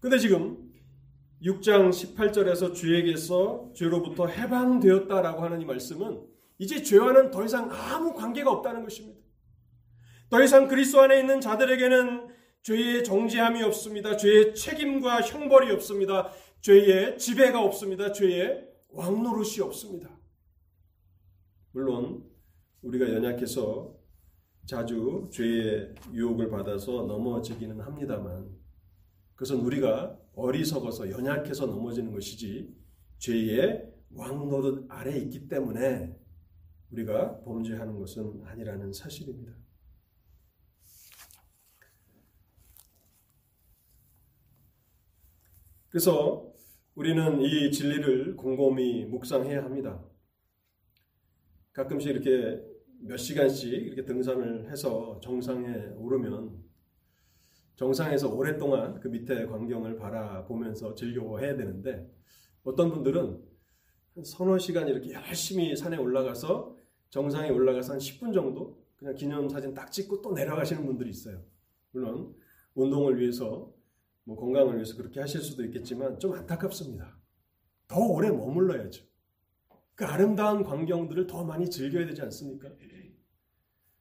근데 0.00 0.18
지금 0.18 0.72
6장 1.42 1.90
18절에서 1.90 2.74
주에게서 2.74 3.72
죄로부터 3.74 4.26
해방되었다라고 4.26 5.42
하는 5.42 5.60
이 5.60 5.64
말씀은 5.64 6.22
이제 6.58 6.82
죄와는 6.82 7.30
더 7.30 7.44
이상 7.44 7.70
아무 7.70 8.14
관계가 8.14 8.50
없다는 8.50 8.82
것입니다. 8.82 9.20
더 10.30 10.42
이상 10.42 10.68
그리스도 10.68 11.00
안에 11.00 11.20
있는 11.20 11.40
자들에게는 11.40 12.31
죄의 12.62 13.02
정죄함이 13.04 13.62
없습니다. 13.64 14.16
죄의 14.16 14.54
책임과 14.54 15.22
형벌이 15.22 15.70
없습니다. 15.72 16.30
죄의 16.60 17.18
지배가 17.18 17.62
없습니다. 17.62 18.12
죄의 18.12 18.68
왕노릇이 18.90 19.60
없습니다. 19.62 20.10
물론 21.72 22.24
우리가 22.82 23.12
연약해서 23.12 23.96
자주 24.64 25.28
죄의 25.32 25.94
유혹을 26.12 26.50
받아서 26.50 27.02
넘어지기는 27.02 27.80
합니다만 27.80 28.56
그것은 29.34 29.60
우리가 29.60 30.18
어리석어서 30.34 31.10
연약해서 31.10 31.66
넘어지는 31.66 32.12
것이지 32.12 32.72
죄의 33.18 33.92
왕노릇 34.14 34.86
아래 34.88 35.16
있기 35.18 35.48
때문에 35.48 36.16
우리가 36.90 37.40
범죄하는 37.40 37.98
것은 37.98 38.42
아니라는 38.44 38.92
사실입니다. 38.92 39.61
그래서 45.92 46.50
우리는 46.94 47.42
이 47.42 47.70
진리를 47.70 48.34
곰곰이 48.36 49.04
묵상해야 49.04 49.62
합니다. 49.62 50.02
가끔씩 51.74 52.12
이렇게 52.12 52.64
몇 53.02 53.18
시간씩 53.18 53.70
이렇게 53.70 54.02
등산을 54.06 54.70
해서 54.70 55.20
정상에 55.22 55.88
오르면 55.98 56.64
정상에서 57.76 58.34
오랫동안 58.34 59.00
그 59.00 59.08
밑에 59.08 59.44
광경을 59.44 59.96
바라보면서 59.96 60.94
즐겨해야 60.94 61.56
되는데 61.56 62.10
어떤 62.62 62.90
분들은 62.90 63.42
한 64.14 64.24
서너 64.24 64.56
시간 64.56 64.88
이렇게 64.88 65.12
열심히 65.12 65.76
산에 65.76 65.98
올라가서 65.98 66.74
정상에 67.10 67.50
올라가서 67.50 67.92
한 67.92 67.98
10분 67.98 68.32
정도 68.32 68.82
그냥 68.96 69.14
기념사진 69.14 69.74
딱 69.74 69.92
찍고 69.92 70.22
또 70.22 70.32
내려가시는 70.32 70.86
분들이 70.86 71.10
있어요. 71.10 71.42
물론 71.90 72.34
운동을 72.74 73.20
위해서 73.20 73.74
뭐 74.24 74.36
건강을 74.36 74.74
위해서 74.74 74.96
그렇게 74.96 75.20
하실 75.20 75.40
수도 75.40 75.64
있겠지만 75.64 76.18
좀 76.18 76.34
안타깝습니다. 76.34 77.18
더 77.88 78.00
오래 78.00 78.30
머물러야죠. 78.30 79.04
그 79.94 80.04
아름다운 80.04 80.62
광경들을 80.62 81.26
더 81.26 81.44
많이 81.44 81.68
즐겨야 81.68 82.06
되지 82.06 82.22
않습니까? 82.22 82.70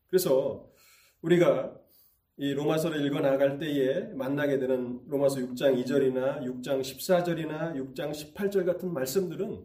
그래서 0.08 0.70
우리가 1.22 1.78
이 2.38 2.54
로마서를 2.54 3.06
읽어 3.06 3.20
나갈 3.20 3.60
때에 3.60 4.14
만나게 4.14 4.58
되는 4.58 5.02
로마서 5.08 5.42
6장 5.42 5.84
2절이나 5.84 6.42
6장 6.42 6.82
14절이나 6.82 7.76
6장 7.76 8.12
18절 8.12 8.66
같은 8.66 8.92
말씀들은 8.94 9.64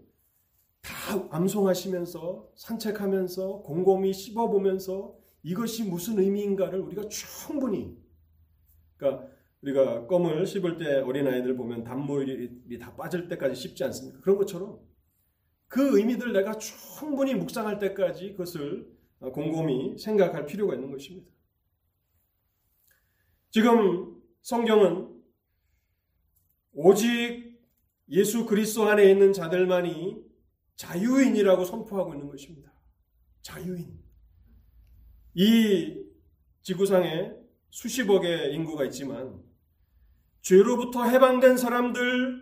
다 0.82 0.92
암송하시면서 1.30 2.52
산책하면서 2.54 3.62
곰곰이 3.62 4.12
씹어보면서 4.12 5.16
이것이 5.42 5.84
무슨 5.84 6.18
의미인가를 6.18 6.80
우리가 6.80 7.08
충분히 7.08 7.96
그러니까 8.96 9.28
우리가 9.62 10.06
껌을 10.06 10.46
씹을 10.46 10.76
때 10.76 11.00
어린아이들 11.00 11.56
보면 11.56 11.84
단물이 11.84 12.78
다 12.78 12.94
빠질 12.94 13.28
때까지 13.28 13.54
씹지 13.60 13.84
않습니까? 13.84 14.20
그런 14.20 14.36
것처럼 14.36 14.80
그 15.68 15.98
의미들 15.98 16.32
내가 16.32 16.56
충분히 16.58 17.34
묵상할 17.34 17.78
때까지 17.78 18.32
그것을 18.32 18.88
곰곰이 19.18 19.98
생각할 19.98 20.46
필요가 20.46 20.74
있는 20.74 20.90
것입니다. 20.90 21.30
지금 23.50 24.20
성경은 24.42 25.16
오직 26.72 27.58
예수 28.10 28.46
그리스도 28.46 28.84
안에 28.84 29.10
있는 29.10 29.32
자들만이 29.32 30.24
자유인이라고 30.76 31.64
선포하고 31.64 32.14
있는 32.14 32.28
것입니다. 32.28 32.70
자유인. 33.40 33.98
이 35.34 36.04
지구상에 36.62 37.32
수십억의 37.70 38.54
인구가 38.54 38.84
있지만 38.84 39.42
죄로부터 40.46 41.02
해방된 41.02 41.56
사람들, 41.56 42.40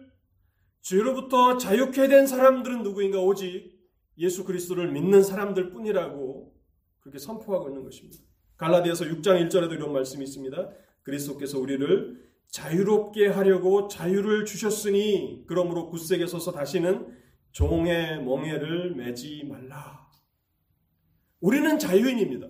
죄로부터 0.82 1.56
자유케 1.56 2.08
된 2.08 2.26
사람들은 2.26 2.82
누구인가 2.82 3.18
오직 3.18 3.80
예수 4.18 4.44
그리스도를 4.44 4.92
믿는 4.92 5.22
사람들 5.22 5.70
뿐이라고 5.70 6.54
그렇게 7.00 7.18
선포하고 7.18 7.70
있는 7.70 7.82
것입니다. 7.82 8.22
갈라디아서 8.58 9.06
6장 9.06 9.48
1절에도 9.48 9.72
이런 9.72 9.94
말씀이 9.94 10.22
있습니다. 10.22 10.70
그리스도께서 11.02 11.58
우리를 11.58 12.22
자유롭게 12.48 13.28
하려고 13.28 13.88
자유를 13.88 14.44
주셨으니 14.44 15.44
그러므로 15.46 15.88
굳세게 15.88 16.26
서서 16.26 16.52
다시는 16.52 17.08
종의 17.52 18.22
멍에를 18.22 18.96
매지 18.96 19.44
말라. 19.48 20.10
우리는 21.40 21.78
자유인입니다. 21.78 22.48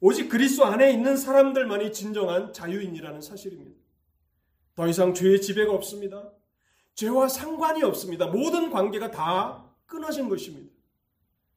오직 0.00 0.28
그리스도 0.28 0.64
안에 0.64 0.90
있는 0.92 1.16
사람들만이 1.16 1.92
진정한 1.92 2.52
자유인이라는 2.52 3.20
사실입니다. 3.20 3.87
더 4.78 4.86
이상 4.86 5.12
죄의 5.12 5.40
지배가 5.40 5.72
없습니다. 5.72 6.32
죄와 6.94 7.26
상관이 7.26 7.82
없습니다. 7.82 8.28
모든 8.28 8.70
관계가 8.70 9.10
다 9.10 9.74
끊어진 9.86 10.28
것입니다. 10.28 10.72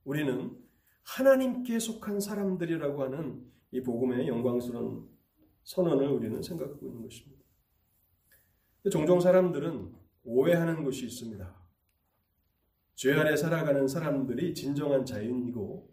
우리는 0.03 0.57
하나님께 1.03 1.77
속한 1.77 2.19
사람들이라고 2.19 3.03
하는 3.03 3.45
이 3.69 3.83
복음의 3.83 4.27
영광스러운 4.27 5.07
선언을 5.65 6.07
우리는 6.07 6.41
생각하고 6.41 6.83
있는 6.87 7.03
것입니다. 7.03 7.43
종종 8.91 9.19
사람들은 9.19 9.93
오해하는 10.23 10.83
것이 10.83 11.05
있습니다. 11.05 11.55
죄 12.95 13.13
아래 13.13 13.35
살아가는 13.35 13.87
사람들이 13.87 14.55
진정한 14.55 15.05
자유이고 15.05 15.91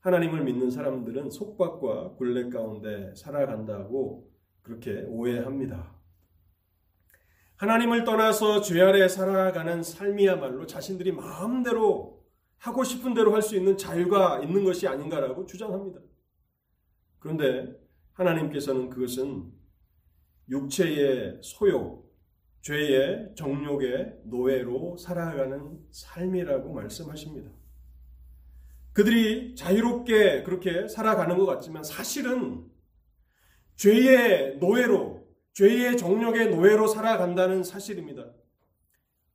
하나님을 0.00 0.44
믿는 0.44 0.70
사람들은 0.70 1.28
속박과 1.28 2.14
굴레 2.14 2.48
가운데 2.48 3.14
살아간다고 3.14 4.32
그렇게 4.62 5.02
오해합니다. 5.02 5.97
하나님을 7.58 8.04
떠나서 8.04 8.60
죄 8.60 8.80
아래 8.80 9.08
살아가는 9.08 9.82
삶이야말로 9.82 10.66
자신들이 10.66 11.10
마음대로 11.12 12.24
하고 12.58 12.84
싶은 12.84 13.14
대로 13.14 13.34
할 13.34 13.42
수 13.42 13.56
있는 13.56 13.76
자유가 13.76 14.40
있는 14.40 14.64
것이 14.64 14.86
아닌가라고 14.86 15.44
주장합니다. 15.44 16.00
그런데 17.18 17.76
하나님께서는 18.12 18.90
그것은 18.90 19.52
육체의 20.48 21.40
소욕, 21.42 22.08
죄의 22.62 23.34
정욕의 23.36 24.20
노예로 24.24 24.96
살아가는 24.96 25.80
삶이라고 25.90 26.72
말씀하십니다. 26.72 27.50
그들이 28.92 29.56
자유롭게 29.56 30.44
그렇게 30.44 30.86
살아가는 30.86 31.36
것 31.36 31.46
같지만 31.46 31.82
사실은 31.82 32.66
죄의 33.74 34.58
노예로, 34.58 35.17
죄의 35.54 35.96
정력의 35.96 36.50
노예로 36.50 36.86
살아간다는 36.86 37.64
사실입니다. 37.64 38.32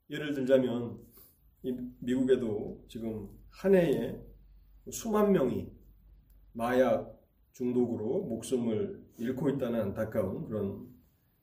예를 0.10 0.34
들자면, 0.34 1.00
미국에도 2.00 2.84
지금 2.88 3.30
한 3.50 3.76
해에 3.76 4.20
수만 4.92 5.32
명이 5.32 5.72
마약 6.54 7.22
중독으로 7.54 8.24
목숨을 8.24 9.04
잃고 9.18 9.50
있다는 9.50 9.80
안타까운 9.82 10.46
그런 10.46 10.88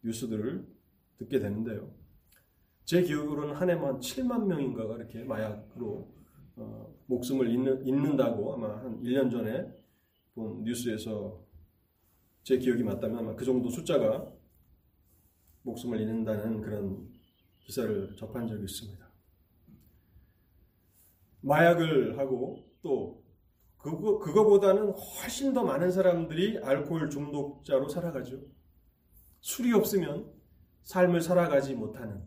뉴스들을 0.03 0.67
듣게 1.19 1.39
되는데요. 1.39 1.93
제 2.85 3.03
기억으로는 3.03 3.55
한 3.55 3.71
해만 3.71 4.01
7만 4.01 4.47
명인가가 4.47 4.97
이렇게 4.97 5.23
마약으로 5.23 6.13
어, 6.57 6.95
목숨을 7.07 7.49
잃는, 7.49 7.87
잃는다고 7.87 8.55
아마 8.55 8.77
한 8.79 9.01
1년 9.03 9.31
전에 9.31 9.67
본 10.35 10.65
뉴스에서 10.65 11.41
제 12.43 12.59
기억이 12.59 12.83
맞다면 12.83 13.19
아마 13.19 13.35
그 13.37 13.45
정도 13.45 13.71
숫자가 13.71 14.33
목숨을 15.63 16.01
잃는다는 16.01 16.61
그런 16.61 17.09
기사를 17.61 18.17
접한 18.17 18.47
적이 18.47 18.65
있습니다. 18.65 19.11
마약을 21.43 22.19
하고 22.19 22.65
또 22.83 23.23
그거, 23.79 24.19
그거보다는 24.19 24.91
훨씬 24.91 25.55
더 25.55 25.65
많은 25.65 25.91
사람들이 25.91 26.59
알코올 26.59 27.09
중독자로 27.09 27.89
살아가죠. 27.89 28.41
술이 29.41 29.73
없으면 29.73 30.31
삶을 30.83 31.23
살아가지 31.23 31.75
못하는 31.75 32.23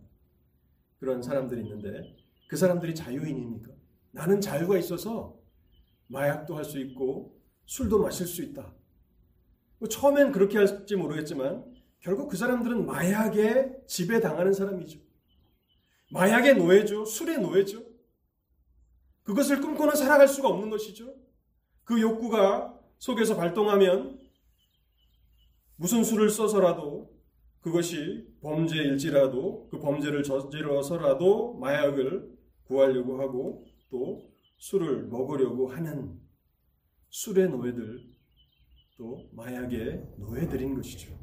그런 0.97 1.21
사람들이 1.21 1.61
있는데 1.61 2.15
그 2.47 2.55
사람들이 2.57 2.95
자유인입니까? 2.95 3.71
나는 4.11 4.41
자유가 4.41 4.77
있어서 4.77 5.39
마약도 6.07 6.55
할 6.55 6.65
수 6.65 6.79
있고 6.79 7.39
술도 7.65 7.99
마실 7.99 8.27
수 8.27 8.43
있다. 8.43 8.73
뭐 9.79 9.87
처음엔 9.87 10.31
그렇게 10.31 10.57
할지 10.57 10.95
모르겠지만 10.95 11.72
결국 12.03 12.27
그 12.27 12.35
사람들은 12.35 12.85
마약에 12.85 13.81
지배당하는 13.87 14.53
사람이죠. 14.53 14.99
마약의 16.11 16.57
노예죠. 16.57 17.05
술의 17.05 17.39
노예죠. 17.39 17.81
그것을 19.23 19.61
꿈꾸는 19.61 19.95
살아갈 19.95 20.27
수가 20.27 20.49
없는 20.49 20.69
것이죠. 20.69 21.15
그 21.85 21.99
욕구가 22.01 22.77
속에서 22.97 23.37
발동하면 23.37 24.21
무슨 25.77 26.03
수를 26.03 26.29
써서라도 26.29 27.09
그것이 27.61 28.27
범죄일지라도 28.41 29.69
그 29.71 29.79
범죄를 29.79 30.23
저질러서라도 30.23 31.53
마약을 31.53 32.29
구하려고 32.65 33.21
하고 33.21 33.65
또 33.89 34.29
술을 34.57 35.07
먹으려고 35.07 35.69
하는 35.69 36.19
술의 37.09 37.49
노예들 37.49 38.11
또 38.97 39.29
마약의 39.31 40.15
노예들인 40.17 40.75
것이죠. 40.75 41.22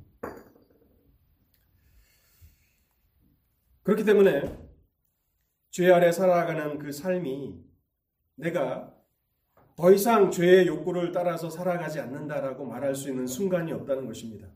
그렇기 3.90 4.04
때문에 4.04 4.56
죄 5.70 5.90
아래 5.90 6.12
살아가는 6.12 6.78
그 6.78 6.92
삶이 6.92 7.58
내가 8.36 8.94
더 9.76 9.90
이상 9.90 10.30
죄의 10.30 10.68
욕구를 10.68 11.10
따라서 11.10 11.50
살아가지 11.50 11.98
않는다라고 11.98 12.66
말할 12.66 12.94
수 12.94 13.08
있는 13.08 13.26
순간이 13.26 13.72
없다는 13.72 14.06
것입니다. 14.06 14.46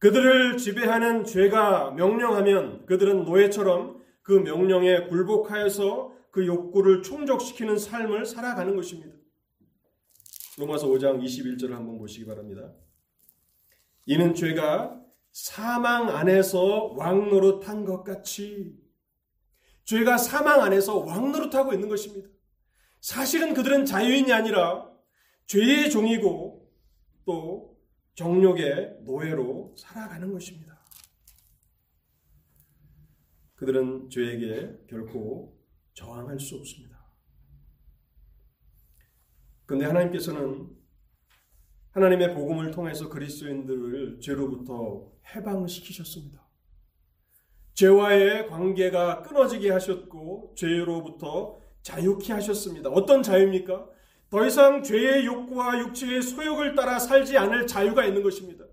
그들을 0.00 0.58
지배하는 0.58 1.24
죄가 1.24 1.92
명령하면 1.92 2.84
그들은 2.84 3.24
노예처럼 3.24 4.02
그 4.20 4.32
명령에 4.32 5.06
굴복하여서 5.06 6.12
그 6.30 6.46
욕구를 6.46 7.02
충족시키는 7.02 7.78
삶을 7.78 8.26
살아가는 8.26 8.76
것입니다. 8.76 9.16
로마서 10.58 10.88
5장 10.88 11.22
21절을 11.22 11.70
한번 11.70 11.96
보시기 11.96 12.26
바랍니다. 12.26 12.70
이는 14.04 14.34
죄가 14.34 15.05
사망 15.36 16.08
안에서 16.08 16.94
왕노릇한 16.94 17.84
것 17.84 18.04
같이 18.04 18.74
죄가 19.84 20.16
사망 20.16 20.62
안에서 20.62 21.00
왕노릇하고 21.00 21.74
있는 21.74 21.90
것입니다. 21.90 22.26
사실은 23.02 23.52
그들은 23.52 23.84
자유인이 23.84 24.32
아니라 24.32 24.90
죄의 25.44 25.90
종이고 25.90 26.72
또 27.26 27.78
정욕의 28.14 29.00
노예로 29.02 29.74
살아가는 29.76 30.32
것입니다. 30.32 30.82
그들은 33.56 34.08
죄에게 34.08 34.86
결코 34.88 35.62
저항할 35.92 36.40
수 36.40 36.56
없습니다. 36.56 37.12
그런데 39.66 39.84
하나님께서는 39.84 40.74
하나님의 41.90 42.34
복음을 42.34 42.70
통해서 42.70 43.10
그리스도인들을 43.10 44.20
죄로부터 44.20 45.15
해방시키셨습니다. 45.34 46.46
죄와의 47.74 48.46
관계가 48.48 49.22
끊어지게 49.22 49.70
하셨고 49.70 50.54
죄로부터 50.56 51.58
자유케 51.82 52.32
하셨습니다. 52.32 52.88
어떤 52.90 53.22
자유입니까? 53.22 53.86
더 54.30 54.46
이상 54.46 54.82
죄의 54.82 55.24
욕구와 55.26 55.78
육체의 55.80 56.22
소욕을 56.22 56.74
따라 56.74 56.98
살지 56.98 57.36
않을 57.36 57.66
자유가 57.66 58.04
있는 58.04 58.22
것입니다. 58.22 58.64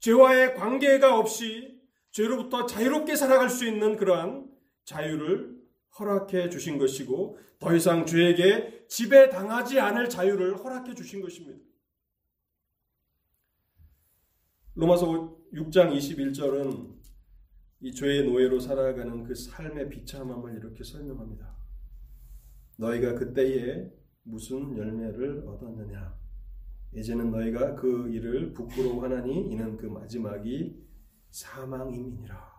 죄와의 0.00 0.56
관계가 0.56 1.16
없이 1.18 1.80
죄로부터 2.10 2.66
자유롭게 2.66 3.14
살아갈 3.16 3.48
수 3.48 3.66
있는 3.66 3.96
그러한 3.96 4.50
자유를 4.84 5.60
허락해 5.98 6.50
주신 6.50 6.78
것이고 6.78 7.38
더 7.58 7.74
이상 7.74 8.04
죄에게 8.04 8.86
지배당하지 8.88 9.78
않을 9.78 10.08
자유를 10.08 10.56
허락해 10.56 10.94
주신 10.94 11.20
것입니다. 11.20 11.69
로마서 14.80 15.36
6장 15.52 15.94
21절은 15.94 16.96
이 17.80 17.92
죄의 17.92 18.24
노예로 18.24 18.58
살아가는 18.60 19.24
그 19.24 19.34
삶의 19.34 19.90
비참함을 19.90 20.56
이렇게 20.56 20.82
설명합니다. 20.82 21.54
너희가 22.78 23.12
그때에 23.12 23.90
무슨 24.22 24.74
열매를 24.78 25.46
얻었느냐? 25.46 26.18
이제는 26.94 27.30
너희가 27.30 27.74
그 27.74 28.08
일을 28.08 28.54
부끄러워하나니 28.54 29.50
이는 29.50 29.76
그 29.76 29.84
마지막이 29.84 30.82
사망임이니라. 31.28 32.50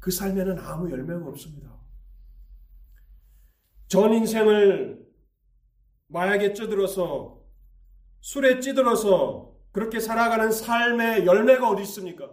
그 0.00 0.10
삶에는 0.10 0.58
아무 0.58 0.90
열매가 0.90 1.26
없습니다. 1.26 1.78
전 3.86 4.12
인생을 4.12 5.06
마약에 6.08 6.52
찌들어서 6.54 7.40
술에 8.18 8.58
찌들어서 8.58 9.51
그렇게 9.72 10.00
살아가는 10.00 10.50
삶의 10.50 11.26
열매가 11.26 11.68
어디 11.70 11.82
있습니까? 11.82 12.30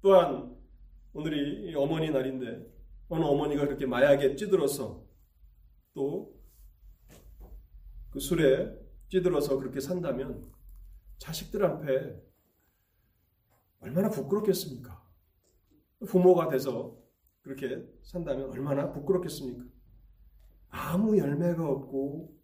또한 0.00 0.56
오늘이 1.12 1.74
어머니 1.74 2.10
날인데 2.10 2.72
어느 3.08 3.24
어머니가 3.24 3.66
그렇게 3.66 3.86
마약에 3.86 4.36
찌들어서 4.36 5.04
또 5.94 6.34
그 8.14 8.20
술에 8.20 8.72
찌들어서 9.08 9.58
그렇게 9.58 9.80
산다면 9.80 10.48
자식들 11.18 11.64
앞에 11.64 12.22
얼마나 13.80 14.08
부끄럽겠습니까? 14.08 15.02
부모가 16.06 16.48
돼서 16.48 16.96
그렇게 17.42 17.84
산다면 18.02 18.50
얼마나 18.50 18.92
부끄럽겠습니까? 18.92 19.64
아무 20.68 21.18
열매가 21.18 21.68
없고 21.68 22.38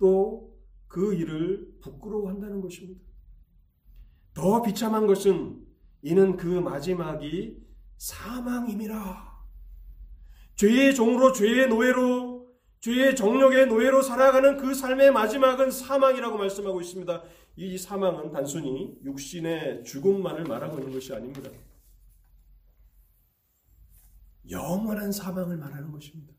또 0.00 0.50
그 0.88 1.14
일을 1.14 1.69
부끄러워한다는 1.80 2.60
것입니다. 2.60 3.00
더 4.34 4.62
비참한 4.62 5.06
것은 5.06 5.66
이는 6.02 6.36
그 6.36 6.46
마지막이 6.46 7.58
사망임이라. 7.96 9.30
죄의 10.56 10.94
종으로 10.94 11.32
죄의 11.32 11.68
노예로 11.68 12.30
죄의 12.80 13.14
정력의 13.14 13.66
노예로 13.66 14.00
살아가는 14.00 14.56
그 14.56 14.74
삶의 14.74 15.12
마지막은 15.12 15.70
사망이라고 15.70 16.38
말씀하고 16.38 16.80
있습니다. 16.80 17.22
이 17.56 17.76
사망은 17.76 18.30
단순히 18.30 18.98
육신의 19.04 19.84
죽음만을 19.84 20.44
말하고 20.44 20.78
있는 20.78 20.92
것이 20.92 21.12
아닙니다. 21.12 21.50
영원한 24.48 25.12
사망을 25.12 25.58
말하는 25.58 25.92
것입니다. 25.92 26.32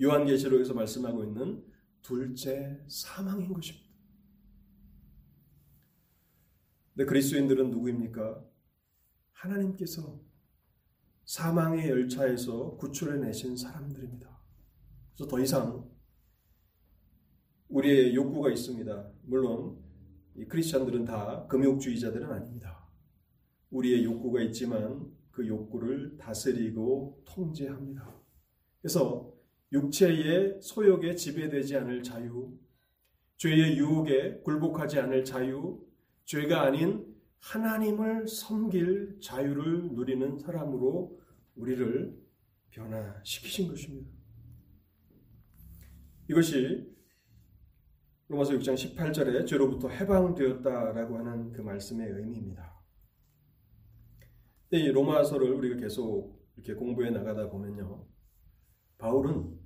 요한계시록에서 0.00 0.74
말씀하고 0.74 1.24
있는 1.24 1.64
둘째 2.02 2.78
사망인 2.86 3.52
것입니다. 3.52 3.87
근데 6.98 7.10
그리스도인들은 7.10 7.70
누구입니까? 7.70 8.44
하나님께서 9.30 10.20
사망의 11.26 11.88
열차에서 11.90 12.76
구출해 12.76 13.20
내신 13.20 13.56
사람들입니다. 13.56 14.36
그래서 15.14 15.30
더 15.30 15.38
이상 15.38 15.88
우리의 17.68 18.16
욕구가 18.16 18.50
있습니다. 18.50 19.12
물론 19.22 19.78
이 20.34 20.44
크리스천들은 20.46 21.04
다 21.04 21.46
금욕주의자들은 21.46 22.32
아닙니다. 22.32 22.90
우리의 23.70 24.02
욕구가 24.02 24.42
있지만 24.42 25.06
그 25.30 25.46
욕구를 25.46 26.16
다스리고 26.18 27.22
통제합니다. 27.24 28.12
그래서 28.82 29.32
육체의 29.70 30.58
소욕에 30.60 31.14
지배되지 31.14 31.76
않을 31.76 32.02
자유, 32.02 32.58
죄의 33.36 33.78
유혹에 33.78 34.40
굴복하지 34.40 34.98
않을 34.98 35.24
자유, 35.24 35.86
죄가 36.28 36.60
아닌 36.60 37.16
하나님을 37.40 38.28
섬길 38.28 39.18
자유를 39.22 39.94
누리는 39.94 40.36
사람으로 40.36 41.18
우리를 41.54 42.22
변화시키신 42.70 43.68
것입니다. 43.68 44.10
이것이 46.28 46.94
로마서 48.28 48.52
6장 48.52 48.74
18절에 48.74 49.46
죄로부터 49.46 49.88
해방되었다라고 49.88 51.16
하는 51.16 51.50
그 51.50 51.62
말씀의 51.62 52.10
의미입니다. 52.10 52.78
이 54.72 54.86
로마서를 54.88 55.50
우리가 55.50 55.76
계속 55.76 56.46
이렇게 56.56 56.74
공부해 56.74 57.08
나가다 57.08 57.48
보면요. 57.48 58.06
바울은 58.98 59.58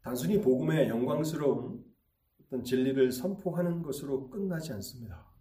단순히 0.00 0.40
복음의 0.40 0.88
영광스러운 0.90 1.84
어떤 2.40 2.62
진리를 2.62 3.10
선포하는 3.10 3.82
것으로 3.82 4.30
끝나지 4.30 4.72
않습니다. 4.74 5.33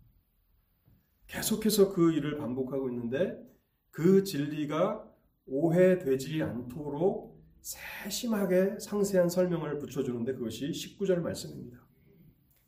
계속해서 1.34 1.91
그 1.91 2.13
일을 2.13 2.38
반복하고 2.38 2.89
있는데 2.89 3.43
그 3.89 4.24
진리가 4.24 5.04
오해되지 5.48 6.43
않도록 6.43 7.41
세심하게 7.60 8.78
상세한 8.80 9.30
설명을 9.30 9.80
붙여주는데 9.80 10.34
그것이 10.34 10.69
19절 10.69 11.22
말씀입니다. 11.22 11.80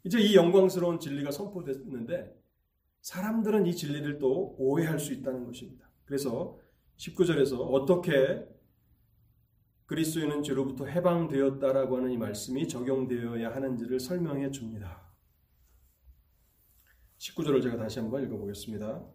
이제 0.04 0.19
이 0.19 0.36
영광스러운 0.36 0.99
진리가 0.99 1.30
선포됐는데 1.32 2.36
사람들은 3.01 3.67
이 3.67 3.75
진리를 3.75 4.17
또 4.17 4.56
오해할 4.58 4.97
수 4.99 5.13
있다는 5.13 5.45
것입니다. 5.45 5.88
그래서 6.06 6.60
19절에서 6.97 7.60
어떻게 7.60 8.47
그리스도인은 9.86 10.41
죄로부터 10.41 10.86
해방되었다라고 10.88 11.97
하는 11.97 12.12
이 12.12 12.17
말씀이 12.17 12.67
적용되어야 12.67 13.54
하는지를 13.54 13.99
설명해 13.99 14.49
줍니다. 14.49 15.04
19절을 17.17 17.62
제가 17.62 17.78
다시 17.78 17.99
한번 17.99 18.23
읽어보겠습니다. 18.23 19.06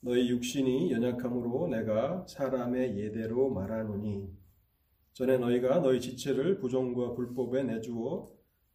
너희 0.00 0.28
육신이 0.28 0.92
연약함으로 0.92 1.68
내가 1.68 2.26
사람의 2.26 2.98
예대로 2.98 3.50
말하노니 3.50 4.36
전에 5.12 5.38
너희가 5.38 5.80
너희 5.80 6.00
지체를 6.00 6.58
부정과 6.58 7.14
불법에 7.14 7.62
내주어 7.62 8.28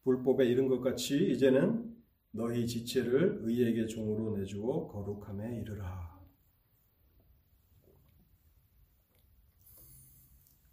불법에 0.04 0.46
이른 0.46 0.66
것 0.68 0.80
같이 0.80 1.32
이제는 1.32 1.96
너희 2.32 2.66
지체를 2.66 3.42
의에게 3.42 3.86
종으로 3.86 4.36
내주어 4.36 4.88
거룩함에 4.88 5.60
이르라. 5.60 6.20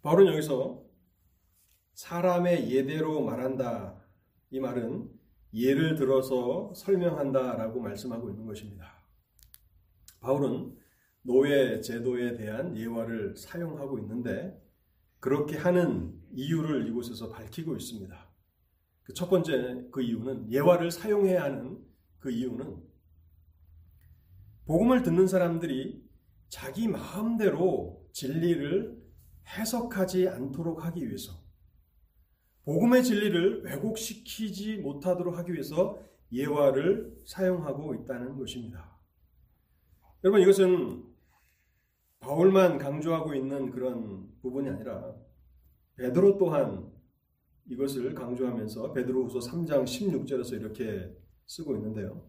바울은 0.02 0.32
여기서 0.32 0.82
사람의 1.92 2.70
예대로 2.74 3.22
말한다. 3.22 4.02
이 4.50 4.58
말은 4.58 5.19
예를 5.52 5.96
들어서 5.96 6.72
설명한다라고 6.74 7.80
말씀하고 7.80 8.30
있는 8.30 8.46
것입니다. 8.46 9.04
바울은 10.20 10.76
노예 11.22 11.80
제도에 11.80 12.34
대한 12.34 12.76
예화를 12.76 13.36
사용하고 13.36 13.98
있는데 13.98 14.60
그렇게 15.18 15.56
하는 15.56 16.18
이유를 16.32 16.88
이곳에서 16.88 17.30
밝히고 17.30 17.76
있습니다. 17.76 18.30
그 19.02 19.14
첫 19.14 19.28
번째 19.28 19.88
그 19.90 20.02
이유는 20.02 20.50
예화를 20.50 20.90
사용해야 20.90 21.42
하는 21.42 21.84
그 22.18 22.30
이유는 22.30 22.80
복음을 24.66 25.02
듣는 25.02 25.26
사람들이 25.26 26.08
자기 26.48 26.86
마음대로 26.86 28.08
진리를 28.12 29.00
해석하지 29.48 30.28
않도록 30.28 30.84
하기 30.84 31.06
위해서 31.08 31.39
복음의 32.70 33.02
진리를 33.02 33.64
왜곡시키지 33.64 34.76
못하도록 34.76 35.36
하기 35.38 35.54
위해서 35.54 36.00
예화를 36.32 37.18
사용하고 37.26 37.96
있다는 37.96 38.38
것입니다. 38.38 38.96
여러분 40.22 40.40
이것은 40.40 41.02
바울만 42.20 42.78
강조하고 42.78 43.34
있는 43.34 43.72
그런 43.72 44.28
부분이 44.40 44.68
아니라 44.68 45.16
베드로 45.96 46.38
또한 46.38 46.88
이것을 47.66 48.14
강조하면서 48.14 48.92
베드로후서 48.92 49.40
3장 49.50 49.82
16절에서 49.82 50.52
이렇게 50.52 51.12
쓰고 51.46 51.74
있는데요. 51.74 52.24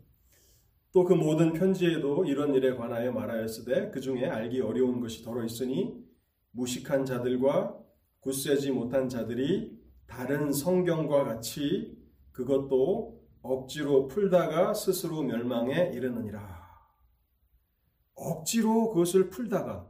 또 0.91 1.03
그 1.05 1.13
모든 1.13 1.53
편지에도 1.53 2.25
이런 2.25 2.55
일에 2.55 2.73
관하여 2.73 3.11
말하였으되 3.11 3.91
그 3.91 4.01
중에 4.01 4.25
알기 4.25 4.59
어려운 4.61 5.01
것이 5.01 5.23
더러 5.23 5.45
있으니 5.45 6.03
무식한 6.49 7.05
자들과 7.05 7.77
굳세지 8.21 8.71
못한 8.71 9.07
자들이 9.07 9.80
다른 10.11 10.51
성경과 10.51 11.23
같이 11.23 11.97
그것도 12.33 13.17
억지로 13.41 14.09
풀다가 14.09 14.73
스스로 14.73 15.23
멸망에 15.23 15.91
이르느니라. 15.93 16.61
억지로 18.15 18.89
그것을 18.89 19.29
풀다가 19.29 19.89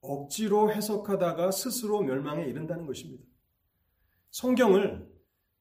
억지로 0.00 0.72
해석하다가 0.72 1.52
스스로 1.52 2.02
멸망에 2.02 2.46
이른다는 2.46 2.84
것입니다. 2.84 3.24
성경을 4.32 5.08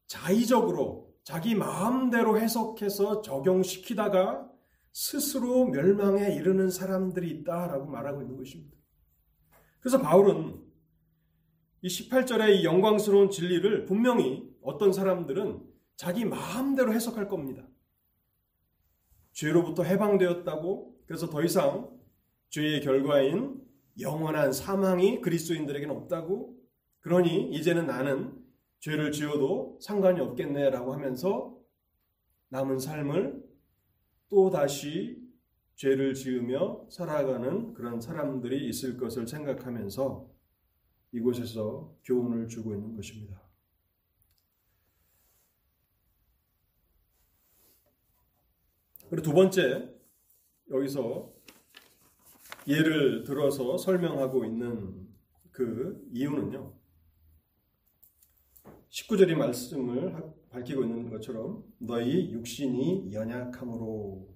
자의적으로 0.07 1.13
자기 1.23 1.53
마음대로 1.53 2.39
해석해서 2.39 3.21
적용시키다가 3.21 4.49
스스로 4.91 5.65
멸망에 5.65 6.33
이르는 6.33 6.71
사람들이 6.71 7.29
있다라고 7.29 7.85
말하고 7.85 8.23
있는 8.23 8.37
것입니다. 8.37 8.75
그래서 9.79 10.01
바울은 10.01 10.68
이 11.81 11.87
18절의 11.87 12.59
이 12.59 12.65
영광스러운 12.65 13.29
진리를 13.29 13.85
분명히 13.85 14.49
어떤 14.61 14.91
사람들은 14.91 15.61
자기 15.95 16.25
마음대로 16.25 16.93
해석할 16.93 17.27
겁니다. 17.27 17.65
죄로부터 19.31 19.83
해방되었다고 19.83 20.99
그래서 21.05 21.29
더 21.29 21.41
이상 21.43 21.89
죄의 22.49 22.81
결과인 22.81 23.61
영원한 23.99 24.51
사망이 24.51 25.21
그리스도인들에게는 25.21 25.95
없다고 25.95 26.57
그러니 26.99 27.51
이제는 27.51 27.87
나는 27.87 28.37
죄를 28.79 29.11
지어도 29.11 29.77
상관이 29.81 30.19
없겠네라고 30.19 30.93
하면서 30.93 31.57
남은 32.49 32.79
삶을 32.79 33.43
또 34.29 34.49
다시 34.49 35.17
죄를 35.75 36.13
지으며 36.13 36.85
살아가는 36.89 37.73
그런 37.73 38.01
사람들이 38.01 38.67
있을 38.67 38.97
것을 38.97 39.27
생각하면서 39.27 40.38
이곳에서 41.11 41.95
교훈을 42.03 42.47
주고 42.47 42.73
있는 42.73 42.95
것입니다. 42.95 43.41
그리고 49.09 49.23
두 49.23 49.33
번째, 49.33 49.91
여기서 50.69 51.33
예를 52.67 53.23
들어서 53.23 53.77
설명하고 53.77 54.45
있는 54.45 55.07
그 55.51 56.07
이유는요. 56.11 56.73
19절의 58.89 59.35
말씀을 59.35 60.33
밝히고 60.49 60.83
있는 60.83 61.09
것처럼 61.09 61.63
너희 61.79 62.31
육신이 62.31 63.11
연약함으로 63.11 64.35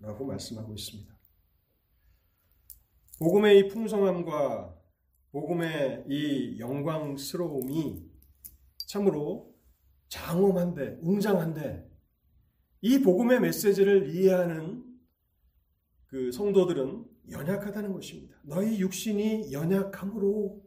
라고 0.00 0.24
말씀하고 0.24 0.74
있습니다. 0.74 1.16
복음의 3.18 3.58
이 3.58 3.68
풍성함과 3.68 4.77
복음의 5.32 6.04
이 6.08 6.58
영광스러움이 6.58 8.08
참으로 8.86 9.54
장엄한데, 10.08 10.98
웅장한데, 11.02 11.88
이 12.80 13.02
복음의 13.02 13.40
메시지를 13.40 14.14
이해하는 14.14 14.84
그 16.06 16.32
성도들은 16.32 17.04
연약하다는 17.30 17.92
것입니다. 17.92 18.40
너희 18.42 18.80
육신이 18.80 19.52
연약함으로 19.52 20.66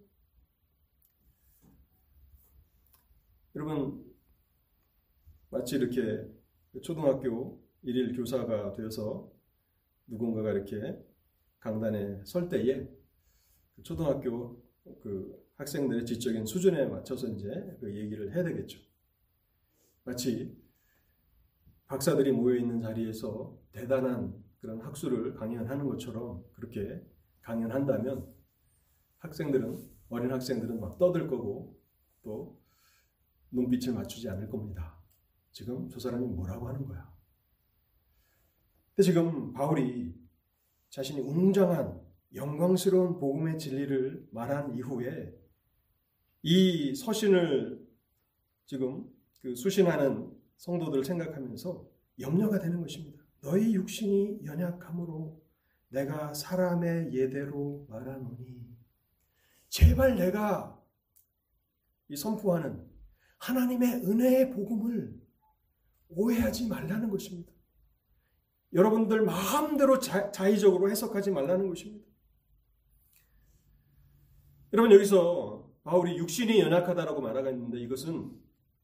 여러분 3.56 4.06
마치 5.50 5.76
이렇게 5.76 6.26
초등학교 6.84 7.62
일일 7.82 8.16
교사가 8.16 8.74
되어서 8.74 9.30
누군가가 10.08 10.52
이렇게 10.52 10.98
강단에 11.60 12.22
설 12.24 12.48
때에 12.48 12.86
그 12.86 13.01
초등학교 13.84 14.64
그 15.02 15.42
학생들의 15.56 16.06
지적인 16.06 16.46
수준에 16.46 16.86
맞춰서 16.86 17.28
이제 17.28 17.48
그 17.80 17.96
얘기를 17.96 18.34
해야 18.34 18.44
되겠죠. 18.44 18.80
마치 20.04 20.58
박사들이 21.88 22.32
모여 22.32 22.56
있는 22.56 22.82
자리에서 22.82 23.58
대단한 23.72 24.44
그런 24.60 24.80
학술을 24.82 25.34
강연하는 25.36 25.88
것처럼 25.88 26.44
그렇게 26.54 27.04
강연한다면 27.42 28.34
학생들은 29.20 29.90
어린 30.10 30.32
학생들은 30.32 30.80
막 30.80 30.98
떠들 30.98 31.28
거고 31.28 31.78
또 32.24 32.60
눈빛을 33.52 33.94
맞추지 33.94 34.30
않을 34.30 34.50
겁니다. 34.50 35.02
지금 35.52 35.90
저 35.90 36.00
사람이 36.00 36.28
뭐라고 36.28 36.68
하는 36.68 36.86
거야? 36.86 37.12
근데 38.96 39.04
지금 39.04 39.52
바울이 39.54 40.16
자신이 40.90 41.22
웅장한 41.22 42.01
영광스러운 42.34 43.20
복음의 43.20 43.60
진리를 43.60 44.30
말한 44.32 44.76
이후에 44.76 45.34
이 46.44 46.96
서신을 46.96 47.88
지금 48.66 49.06
그 49.42 49.56
수신하는 49.56 50.32
성도들을 50.58 51.04
생각하면서 51.04 51.90
염려가 52.20 52.60
되는 52.60 52.80
것입니다. 52.82 53.22
너희 53.42 53.74
육신이 53.74 54.46
연약함으로 54.46 55.42
내가 55.90 56.34
사람의 56.34 57.14
예대로 57.14 57.86
말하노니 57.90 58.62
제발 59.70 60.16
내가 60.16 60.80
이 62.08 62.16
선포하는 62.16 62.88
하나님의 63.40 64.06
은혜의 64.06 64.52
복음을 64.52 65.20
오해하지 66.10 66.68
말라는 66.68 67.10
것입니다. 67.10 67.52
여러분들 68.74 69.22
마음대로 69.22 70.00
자, 70.00 70.32
자의적으로 70.32 70.90
해석하지 70.90 71.32
말라는 71.32 71.68
것입니다. 71.68 72.11
여러분 74.74 74.92
여기서 74.94 75.70
바울이 75.84 76.18
육신이 76.18 76.60
연약하다라고 76.60 77.22
말하고 77.22 77.50
있는데 77.50 77.80
이것은 77.80 78.32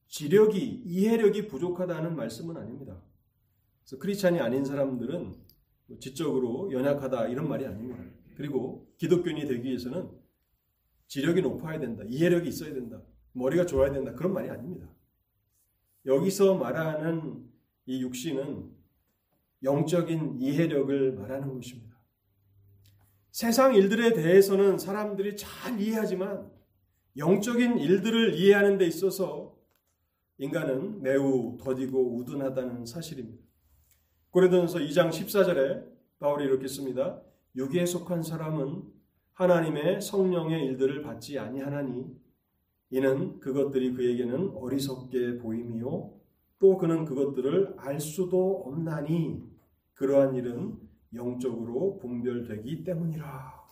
지력이 0.08 0.84
이해력이 0.86 1.48
부족하다는 1.48 2.16
말씀은 2.16 2.58
아닙니다. 2.58 3.02
그래서 3.84 3.98
크리스찬이 4.00 4.40
아닌 4.40 4.66
사람들은 4.66 5.36
뭐 5.88 6.00
지적으로 6.00 6.72
연약하다 6.72 7.28
이런 7.28 7.48
말이 7.48 7.66
아닙니다. 7.66 8.04
그리고 8.36 8.92
기독교인이 8.98 9.48
되기 9.48 9.64
위해서는 9.64 10.10
지력이 11.08 11.42
높아야 11.42 11.80
된다. 11.80 12.04
이해력이 12.06 12.50
있어야 12.50 12.74
된다. 12.74 13.02
머리가 13.32 13.66
좋아야 13.66 13.92
된다. 13.92 14.14
그런 14.14 14.34
말이 14.34 14.50
아닙니다. 14.50 14.88
여기서 16.06 16.56
말하는 16.56 17.50
이 17.86 18.02
육신은 18.02 18.76
영적인 19.64 20.42
이해력을 20.42 21.14
말하는 21.14 21.54
것입니다. 21.54 21.87
세상 23.38 23.76
일들에 23.76 24.14
대해서는 24.14 24.80
사람들이 24.80 25.38
잘 25.38 25.80
이해하지만 25.80 26.50
영적인 27.18 27.78
일들을 27.78 28.34
이해하는 28.34 28.80
데 28.80 28.88
있어서 28.88 29.56
인간은 30.40 31.04
매우 31.04 31.56
더디고 31.60 32.16
우둔하다는 32.16 32.88
사실입니다. 32.88 33.44
고린도전서 34.32 34.80
2장 34.80 35.10
14절에 35.10 35.86
바울이 36.18 36.46
이렇게 36.46 36.68
씁니다. 36.68 37.22
육에 37.56 37.86
속한 37.86 38.24
사람은 38.24 38.82
하나님의 39.34 40.02
성령의 40.02 40.66
일들을 40.66 41.04
받지 41.04 41.38
아니하나니 41.38 42.08
이는 42.90 43.40
그것들이 43.40 43.94
그에게는 43.94 44.54
어리석게 44.56 45.38
보임이요 45.38 46.12
또 46.58 46.78
그는 46.80 47.06
그것들을 47.06 47.76
알 47.78 48.00
수도 48.00 48.64
없나니 48.66 49.44
그러한 49.94 50.34
일은 50.34 50.87
영적으로 51.14 51.98
분별되기 51.98 52.84
때문이라. 52.84 53.68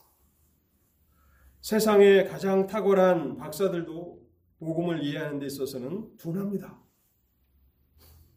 세상의 1.62 2.28
가장 2.28 2.67
탁월한 2.67 3.38
박사들도 3.38 4.24
복음을 4.60 5.04
이해하는 5.04 5.39
데 5.39 5.48
있어서는 5.48 6.15
둔합니다. 6.17 6.80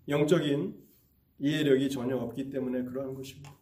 영적인 0.09 0.89
이해력이 1.39 1.91
전혀 1.91 2.17
없기 2.17 2.51
때문에 2.51 2.83
그러한 2.85 3.15
것입니다. 3.15 3.57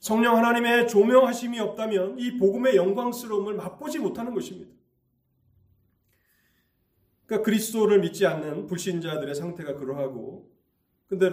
성령 0.00 0.36
하나님의 0.36 0.88
조명하심이 0.88 1.58
없다면 1.60 2.18
이 2.18 2.38
복음의 2.38 2.76
영광스러움을 2.76 3.54
맛보지 3.54 3.98
못하는 3.98 4.34
것입니다. 4.34 4.72
그러니까 7.26 7.44
그리스도를 7.44 8.00
믿지 8.00 8.26
않는 8.26 8.66
불신자들의 8.66 9.34
상태가 9.34 9.74
그러하고 9.74 10.50
근데 11.06 11.30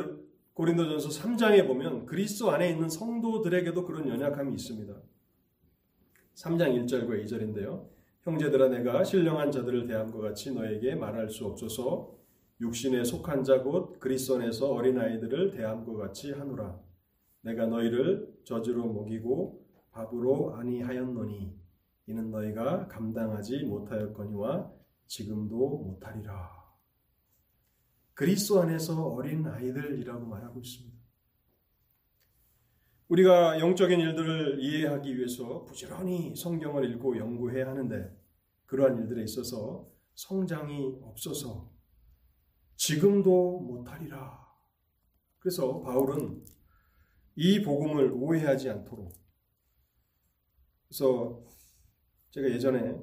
고린도전서 0.58 1.10
3장에 1.10 1.68
보면 1.68 2.08
그리스도 2.08 2.50
안에 2.50 2.72
있는 2.72 2.90
성도들에게도 2.90 3.86
그런 3.86 4.10
연약함이 4.10 4.56
있습니다. 4.56 4.92
3장 6.34 6.84
1절과 6.84 7.24
2절인데요. 7.24 7.86
형제들아 8.24 8.70
내가 8.70 9.04
신령한 9.04 9.52
자들을 9.52 9.86
대함과 9.86 10.18
같이 10.18 10.52
너에게 10.52 10.96
말할 10.96 11.30
수 11.30 11.46
없어서 11.46 12.12
육신에 12.60 13.04
속한 13.04 13.44
자 13.44 13.62
곧 13.62 14.00
그리스도 14.00 14.38
안에서 14.38 14.72
어린 14.72 14.98
아이들을 14.98 15.52
대함과 15.52 15.94
같이 15.94 16.32
하노라. 16.32 16.80
내가 17.42 17.68
너희를 17.68 18.28
저주로 18.44 18.92
먹이고 18.92 19.64
밥으로 19.92 20.56
아니하였노니 20.56 21.54
이는 22.08 22.32
너희가 22.32 22.88
감당하지 22.88 23.60
못하였거니와 23.66 24.72
지금도 25.06 25.56
못하리라. 25.56 26.57
그리스도 28.18 28.60
안에서 28.64 29.10
어린 29.10 29.46
아이들이라고 29.46 30.26
말하고 30.26 30.60
있습니다. 30.60 30.98
우리가 33.10 33.60
영적인 33.60 34.00
일들을 34.00 34.60
이해하기 34.60 35.16
위해서 35.16 35.64
부지런히 35.66 36.36
성경을 36.36 36.92
읽고 36.94 37.16
연구해야 37.16 37.68
하는데 37.68 38.20
그러한 38.66 38.98
일들에 38.98 39.24
있어서 39.24 39.88
성장이 40.16 40.98
없어서 41.04 41.72
지금도 42.76 43.60
못하리라. 43.60 44.48
그래서 45.38 45.80
바울은 45.82 46.44
이 47.36 47.62
복음을 47.62 48.14
오해하지 48.14 48.72
않도록 48.72 49.14
그래서 50.88 51.46
제가 52.32 52.50
예전에 52.50 53.00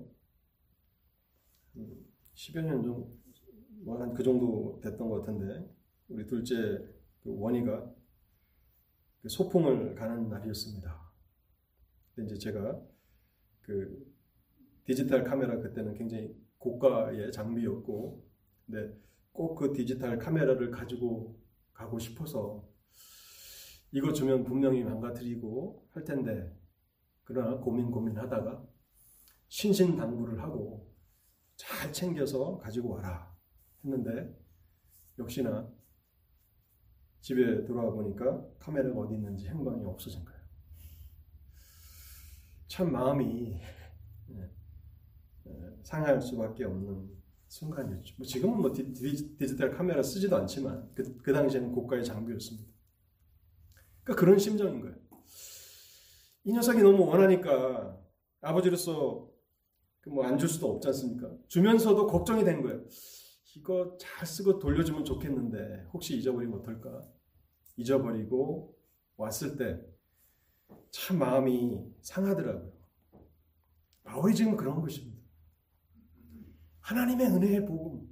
10여 2.34 2.62
년 2.62 2.82
정도, 2.82 3.23
뭐 3.84 3.98
한 4.00 4.14
그 4.14 4.22
정도 4.22 4.80
됐던 4.82 5.08
것 5.08 5.20
같은데, 5.20 5.68
우리 6.08 6.26
둘째 6.26 6.54
그 7.22 7.38
원희가 7.38 7.94
그 9.22 9.28
소풍을 9.28 9.94
가는 9.94 10.28
날이었습니다. 10.28 11.12
이제 12.20 12.38
제가 12.38 12.80
그 13.62 14.12
디지털 14.84 15.24
카메라 15.24 15.58
그때는 15.58 15.94
굉장히 15.94 16.34
고가의 16.58 17.32
장비였고, 17.32 18.24
근데 18.66 18.98
꼭 19.32 19.56
그 19.56 19.72
디지털 19.72 20.18
카메라를 20.18 20.70
가지고 20.70 21.38
가고 21.72 21.98
싶어서 21.98 22.64
이거 23.92 24.12
주면 24.12 24.44
분명히 24.44 24.82
망가뜨리고 24.84 25.86
할 25.90 26.04
텐데, 26.04 26.56
그러나 27.24 27.58
고민 27.58 27.90
고민하다가 27.90 28.66
신신당부를 29.48 30.40
하고 30.42 30.92
잘 31.56 31.92
챙겨서 31.92 32.58
가지고 32.58 32.90
와라 32.90 33.23
했는데 33.84 34.34
역시나 35.18 35.70
집에 37.20 37.64
돌아와 37.64 37.90
보니까 37.92 38.44
카메라가 38.58 39.00
어디 39.00 39.14
있는지 39.14 39.48
행방이 39.48 39.84
없어진 39.84 40.24
거예요. 40.24 40.40
참 42.66 42.90
마음이 42.92 43.60
예, 44.30 44.50
예, 45.46 45.52
상할 45.82 46.20
수밖에 46.20 46.64
없는 46.64 47.10
순간이었죠. 47.48 48.14
뭐 48.18 48.26
지금은 48.26 48.58
뭐 48.60 48.72
디, 48.72 48.92
지 48.92 49.56
털 49.56 49.70
카메라 49.70 50.02
쓰지도 50.02 50.36
않지만 50.36 50.90
그, 50.94 51.16
그 51.18 51.32
당시에는 51.32 51.72
고가의 51.72 52.04
장비였습니다. 52.04 52.68
그러니까 54.02 54.20
그런 54.20 54.38
심정인 54.38 54.80
거예요. 54.80 54.96
이 56.44 56.52
녀석이 56.52 56.82
너무 56.82 57.06
원하니까 57.06 57.98
아버지로서 58.40 59.30
그 60.00 60.10
뭐안 60.10 60.36
줄 60.36 60.48
수도 60.48 60.72
없지 60.74 60.88
않습니까? 60.88 61.30
주면서도 61.48 62.06
걱정이 62.06 62.44
된 62.44 62.60
거예요. 62.60 62.84
이거 63.56 63.96
잘 63.98 64.26
쓰고 64.26 64.58
돌려주면 64.58 65.04
좋겠는데 65.04 65.86
혹시 65.92 66.16
잊어버리면 66.16 66.60
어떨까? 66.60 67.02
잊어버리고 67.76 68.76
왔을 69.16 69.56
때 69.56 69.94
참 70.94 71.18
마음이 71.18 71.84
상하더라고요. 72.02 72.72
바울이 74.04 74.32
지금 74.32 74.56
그런 74.56 74.80
것입니다. 74.80 75.18
하나님의 76.80 77.26
은혜의 77.26 77.66
복음. 77.66 78.08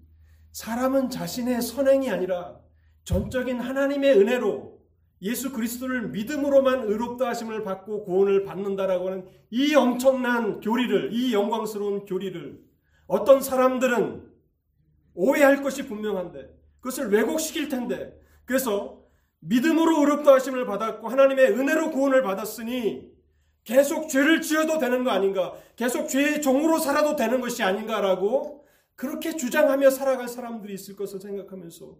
사람은 0.50 1.09
자신의 1.09 1.62
선행이 1.62 2.11
아니라 2.11 2.61
전적인 3.05 3.61
하나님의 3.61 4.18
은혜로 4.18 4.83
예수 5.22 5.52
그리스도를 5.52 6.09
믿음으로만 6.09 6.88
의롭다 6.88 7.28
하심을 7.28 7.62
받고 7.62 8.05
구원을 8.05 8.44
받는다라고 8.44 9.07
하는 9.09 9.28
이 9.50 9.72
엄청난 9.76 10.61
교리를, 10.61 11.12
이 11.12 11.33
영광스러운 11.33 12.04
교리를 12.04 12.64
어떤 13.06 13.40
사람들은 13.40 14.31
오해할 15.15 15.63
것이 15.63 15.87
분명한데 15.87 16.58
그것을 16.81 17.10
왜곡시킬 17.10 17.69
텐데 17.69 18.19
그래서 18.44 19.02
믿음으로 19.40 20.00
의롭다 20.00 20.35
하심을 20.35 20.67
받았고 20.67 21.08
하나님의 21.08 21.52
은혜로 21.52 21.90
구원을 21.90 22.23
받았으니 22.23 23.13
계속 23.65 24.08
죄를 24.08 24.40
지어도 24.40 24.79
되는 24.79 25.04
거 25.04 25.10
아닌가? 25.10 25.54
계속 25.77 26.08
죄의 26.08 26.42
종으로 26.42 26.79
살아도 26.79 27.17
되는 27.17 27.40
것이 27.40 27.63
아닌가라고 27.63 28.65
그렇게 28.94 29.37
주장하며 29.37 29.90
살아갈 29.90 30.29
사람들이 30.29 30.75
있을 30.75 30.96
것을 30.96 31.21
생각하면서 31.21 31.96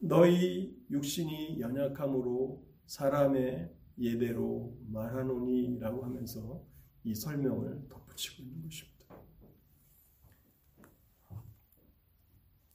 너희 0.00 0.76
육신이 0.90 1.60
연약함으로 1.60 2.64
사람의 2.86 3.74
예대로 3.98 4.76
말하노니라고 4.90 6.04
하면서 6.04 6.64
이 7.04 7.14
설명을 7.14 7.88
덧붙이고 7.88 8.42
있는 8.42 8.62
것입니다. 8.62 8.97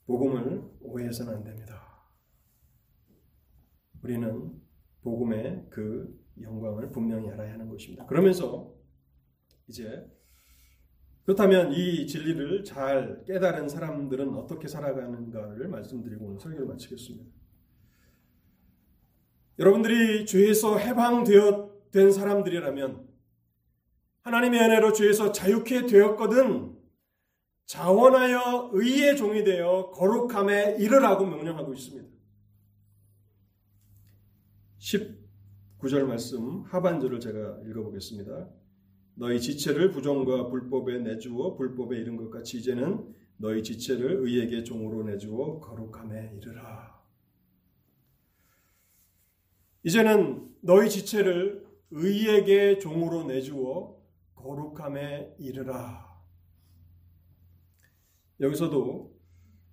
복음을 0.06 0.64
오해해서는 0.82 1.34
안 1.34 1.44
됩니다. 1.44 1.82
우리는 4.02 4.62
복음의 5.02 5.68
그 5.70 6.20
영광을 6.42 6.92
분명히 6.92 7.30
알아야 7.30 7.54
하는 7.54 7.70
것입니다. 7.70 8.06
그러면서 8.06 8.74
이제 9.68 10.10
그렇다면 11.24 11.72
이 11.72 12.06
진리를 12.06 12.66
잘 12.66 13.24
깨달은 13.26 13.70
사람들은 13.70 14.34
어떻게 14.34 14.68
살아가는가를 14.68 15.70
말씀드리고 15.70 16.26
오늘 16.26 16.40
설교를 16.40 16.68
마치겠습니다. 16.68 17.32
여러분들이 19.60 20.26
죄에서 20.26 20.78
해방되어 20.78 21.72
된 21.92 22.12
사람들이라면 22.12 23.08
하나님의 24.24 24.60
은혜로 24.60 24.94
죄에서 24.94 25.32
자유케 25.32 25.86
되었거든 25.86 26.76
자원하여 27.74 28.70
의의 28.72 29.18
종이 29.18 29.44
되어 29.44 29.90
거룩함에 29.90 30.76
이르라고 30.78 31.26
명령하고 31.26 31.74
있습니다. 31.74 32.08
19절 34.78 36.04
말씀 36.06 36.62
하반절을 36.66 37.20
제가 37.20 37.62
읽어보겠습니다. 37.66 38.48
너희 39.16 39.42
지체를 39.42 39.90
부정과 39.90 40.50
불법에 40.50 41.00
내주어 41.00 41.56
불법에 41.56 41.98
이른 41.98 42.16
것 42.16 42.30
같이 42.30 42.60
이제는 42.60 43.12
너희 43.38 43.64
지체를 43.64 44.20
의에게 44.22 44.64
종으로 44.64 45.02
내주어 45.02 45.60
거룩함에 45.60 46.34
이르라. 46.38 47.02
이제는 49.82 50.48
너희 50.62 50.92
지체를 50.92 51.66
의에게 51.90 52.78
종으로 52.78 53.24
내주어 53.24 54.00
거룩함에 54.36 55.38
이르라. 55.40 56.13
여기서도 58.40 59.14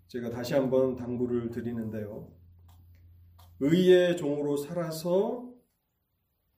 제가 0.08 0.30
다시 0.30 0.54
한번 0.54 0.96
당부를 0.96 1.50
드리는데요. 1.50 2.32
의의 3.60 4.16
종으로 4.16 4.56
살아서 4.56 5.50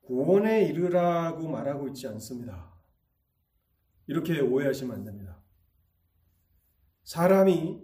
구원에 0.03 0.65
이르라고 0.65 1.49
말하고 1.49 1.89
있지 1.89 2.07
않습니다. 2.09 2.73
이렇게 4.07 4.41
오해하시면 4.41 4.97
안 4.97 5.05
됩니다. 5.05 5.43
사람이 7.05 7.83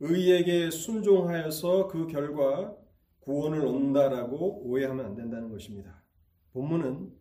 의에게 0.00 0.70
순종하여서 0.70 1.88
그 1.88 2.06
결과 2.06 2.76
구원을 3.20 3.66
얻는다라고 3.66 4.64
오해하면 4.66 5.06
안 5.06 5.14
된다는 5.14 5.50
것입니다. 5.50 6.04
본문은 6.52 7.12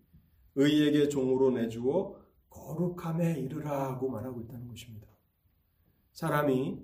의에게 0.55 1.07
종으로 1.07 1.51
내주어 1.51 2.21
거룩함에 2.49 3.39
이르라고 3.39 4.09
말하고 4.09 4.41
있다는 4.41 4.67
것입니다. 4.67 5.02
사람이 6.13 6.83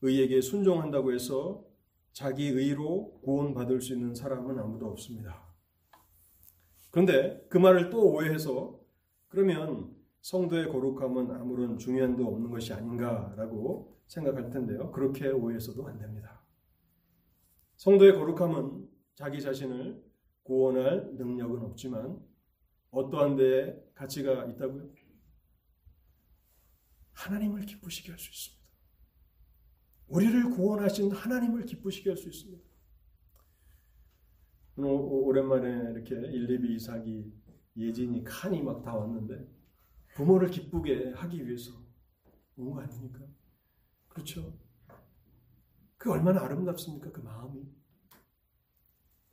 의에게 0.00 0.40
순종한다고 0.40 1.12
해서 1.12 1.64
자기 2.12 2.48
의로 2.48 3.20
구원받을 3.22 3.80
수 3.80 3.94
있는 3.94 4.14
사람은 4.14 4.58
아무도 4.58 4.86
없습니다. 4.88 5.42
그런데 6.90 7.44
그 7.48 7.58
말을 7.58 7.90
또 7.90 8.12
오해해서 8.12 8.78
그러면 9.28 9.94
성도의 10.20 10.68
거룩함은 10.68 11.30
아무런 11.32 11.78
중요한도 11.78 12.26
없는 12.26 12.50
것이 12.50 12.72
아닌가라고 12.72 13.98
생각할 14.06 14.50
텐데요. 14.50 14.90
그렇게 14.92 15.28
오해해서도 15.28 15.86
안 15.86 15.98
됩니다. 15.98 16.42
성도의 17.76 18.14
거룩함은 18.14 18.88
자기 19.14 19.40
자신을 19.40 20.02
구원할 20.42 21.14
능력은 21.14 21.62
없지만 21.62 22.20
어떠한 22.90 23.36
데에 23.36 23.74
가치가 23.94 24.44
있다고요? 24.44 25.01
하나님을 27.12 27.66
기쁘시게 27.66 28.10
할 28.12 28.18
수 28.18 28.30
있습니다. 28.30 28.62
우리를 30.08 30.50
구원하신 30.50 31.12
하나님을 31.12 31.64
기쁘시게 31.66 32.10
할 32.10 32.16
수 32.16 32.28
있습니다. 32.28 32.62
오랜만에 34.76 35.92
이렇게 35.92 36.14
1, 36.14 36.50
2, 36.64 36.72
2, 36.72 36.74
이삭이 36.76 37.32
예진이 37.76 38.24
칸이 38.24 38.62
막 38.62 38.82
다 38.82 38.94
왔는데 38.96 39.46
부모를 40.14 40.50
기쁘게 40.50 41.12
하기 41.12 41.46
위해서 41.46 41.72
온 42.56 42.70
거 42.72 42.80
아닙니까? 42.80 43.20
그렇죠? 44.08 44.58
그 45.96 46.10
얼마나 46.10 46.42
아름답습니까? 46.42 47.12
그 47.12 47.20
마음이. 47.20 47.64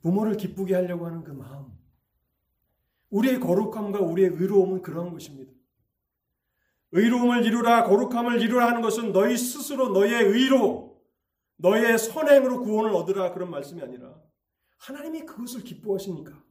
부모를 0.02 0.38
기쁘게 0.38 0.74
하려고 0.76 1.06
하는 1.06 1.24
그 1.24 1.32
마음. 1.32 1.78
우리의 3.10 3.40
거룩함과 3.40 4.00
우리의 4.00 4.30
의로움은 4.30 4.82
그런 4.82 5.12
것입니다. 5.12 5.52
의로움을 6.92 7.46
이루라 7.46 7.84
거룩함을 7.84 8.42
이루라 8.42 8.68
하는 8.68 8.82
것은 8.82 9.12
너희 9.12 9.38
스스로 9.38 9.90
너의 9.90 10.24
의로 10.24 11.02
너의 11.58 11.98
선행으로 11.98 12.62
구원을 12.62 12.92
얻으라 12.96 13.34
그런 13.34 13.52
말씀이 13.52 13.82
아니라 13.82 14.20
하나님이 14.78 15.26
그것을 15.26 15.64
기뻐하시니까 15.64 16.44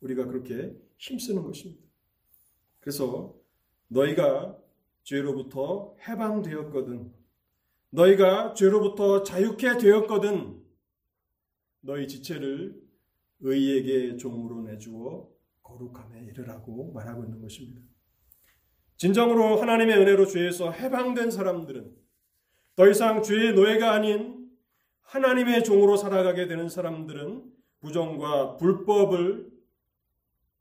우리가 0.00 0.26
그렇게 0.26 0.76
힘쓰는 0.98 1.42
것입니다. 1.42 1.82
그래서 2.80 3.34
너희가 3.88 4.58
죄로부터 5.04 5.94
해방되었거든 6.06 7.12
너희가 7.90 8.54
죄로부터 8.54 9.22
자유케 9.22 9.78
되었거든 9.78 10.62
너희 11.80 12.08
지체를 12.08 12.80
의에게 13.40 14.16
종으로 14.16 14.62
내주어 14.62 15.28
거룩함에 15.62 16.24
이르라고 16.24 16.92
말하고 16.92 17.24
있는 17.24 17.40
것입니다. 17.40 17.82
진정으로 19.02 19.56
하나님의 19.56 19.98
은혜로 19.98 20.28
죄에서 20.28 20.70
해방된 20.70 21.32
사람들은 21.32 21.92
더 22.76 22.88
이상 22.88 23.20
죄의 23.20 23.54
노예가 23.54 23.90
아닌 23.90 24.48
하나님의 25.00 25.64
종으로 25.64 25.96
살아가게 25.96 26.46
되는 26.46 26.68
사람들은 26.68 27.52
부정과 27.80 28.58
불법을 28.58 29.50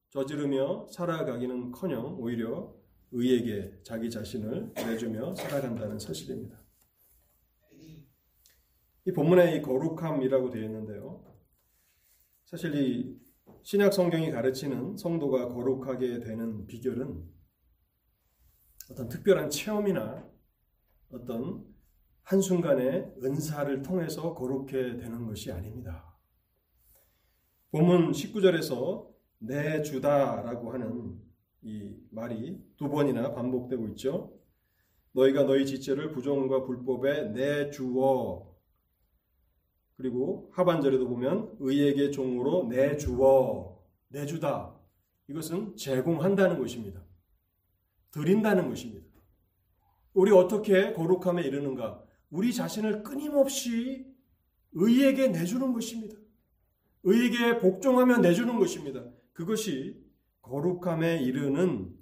저지르며 0.10 0.88
살아가기는 0.89 1.72
커녕 1.72 2.20
오히려 2.20 2.74
의에게 3.12 3.84
자기 3.84 4.10
자신을 4.10 4.74
내주며 4.74 5.36
살아간다는 5.36 6.00
사실입니다. 6.00 6.60
이 9.06 9.12
본문에 9.14 9.56
이 9.56 9.62
거룩함이라고 9.62 10.50
되어 10.50 10.64
있는데요. 10.64 11.24
사실 12.46 12.74
이 12.74 13.20
신약 13.62 13.94
성경이 13.94 14.32
가르치는 14.32 14.98
성도가 14.98 15.50
거룩하게 15.50 16.22
되는 16.22 16.66
비결은 16.66 17.41
어떤 18.92 19.08
특별한 19.08 19.50
체험이나 19.50 20.30
어떤 21.12 21.66
한순간의 22.24 23.14
은사를 23.24 23.82
통해서 23.82 24.34
거룩해 24.34 24.98
되는 24.98 25.26
것이 25.26 25.52
아닙니다. 25.52 26.18
본문 27.72 28.12
19절에서 28.12 29.10
내 29.39 29.82
주다라고 29.82 30.74
하는 30.74 31.18
이 31.62 31.96
말이 32.10 32.62
두 32.76 32.89
번이나 32.89 33.34
반복되고 33.34 33.88
있죠. 33.89 34.38
너희가 35.14 35.44
너희 35.44 35.66
지체를 35.66 36.12
부정과 36.12 36.66
불법에 36.66 37.30
내주어 37.30 38.52
그리고 39.96 40.50
하반절에도 40.54 41.08
보면 41.08 41.56
의에게 41.60 42.12
종으로 42.12 42.68
내주어 42.68 43.82
내주다 44.10 44.76
이것은 45.30 45.78
제공한다는 45.78 46.60
것입니다. 46.60 47.02
드린다는 48.12 48.70
것입니다. 48.70 49.07
우리 50.14 50.32
어떻게 50.32 50.93
거룩함에 50.93 51.43
이르는가? 51.43 52.03
우리 52.30 52.53
자신을 52.53 53.03
끊임없이 53.03 54.05
의에게 54.74 55.30
내주는 55.30 55.74
것입니다. 55.74 56.16
의에게 57.03 57.59
복종하며 57.59 58.20
내주는 58.20 58.57
것입니다. 58.57 59.03
그것이 59.34 60.01
거룩함에 60.41 61.22
이르는 61.24 61.97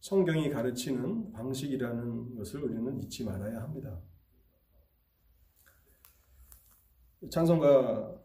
성경이 0.00 0.50
가르치는 0.50 1.32
방식이라는 1.32 2.34
것을 2.36 2.62
우리는 2.62 3.02
잊지 3.02 3.24
말아야 3.24 3.62
합니다. 3.62 4.00
찬송가 7.30 8.20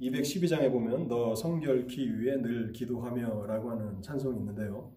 212장에 0.00 0.70
보면 0.70 1.08
너 1.08 1.34
성결키 1.34 2.08
위에 2.08 2.36
늘 2.36 2.72
기도하며 2.72 3.46
라고 3.46 3.70
하는 3.70 4.00
찬송이 4.00 4.38
있는데요. 4.38 4.92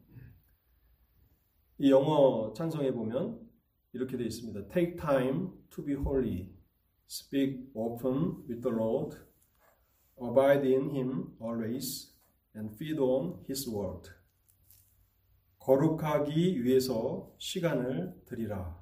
이 1.77 1.91
영어 1.91 2.53
찬송에 2.53 2.91
보면 2.91 3.45
이렇게 3.91 4.15
되어 4.15 4.25
있습니다. 4.27 4.67
Take 4.69 4.95
time 4.95 5.49
to 5.69 5.83
be 5.83 5.95
holy. 5.95 6.53
Speak 7.09 7.69
often 7.73 8.45
with 8.47 8.61
the 8.61 8.73
Lord. 8.73 9.17
Abide 10.17 10.65
in 10.65 10.95
him 10.95 11.35
always 11.41 12.15
and 12.55 12.73
feed 12.75 12.99
on 12.99 13.43
his 13.49 13.69
word. 13.69 14.09
거룩하기 15.59 16.63
위해서 16.63 17.33
시간을 17.39 18.21
드리라. 18.25 18.81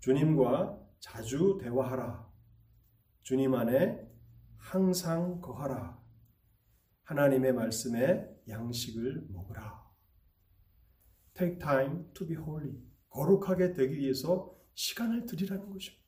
주님과 0.00 0.80
자주 1.00 1.58
대화하라. 1.60 2.26
주님 3.22 3.54
안에 3.54 4.08
항상 4.56 5.40
거하라. 5.42 6.00
하나님의 7.02 7.52
말씀에 7.52 8.26
양식을 8.48 9.26
먹으라. 9.30 9.77
Take 11.38 11.60
time 11.60 12.04
to 12.14 12.26
be 12.26 12.36
holy. 12.36 12.74
거룩하게 13.10 13.72
되기 13.72 13.96
위해서 13.96 14.58
시간을 14.74 15.24
드리라는 15.24 15.70
것입니다. 15.70 16.04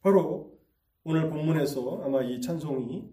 바로 0.00 0.60
오늘 1.04 1.30
본문에서 1.30 2.02
아마 2.02 2.20
이 2.22 2.40
찬송이 2.40 3.12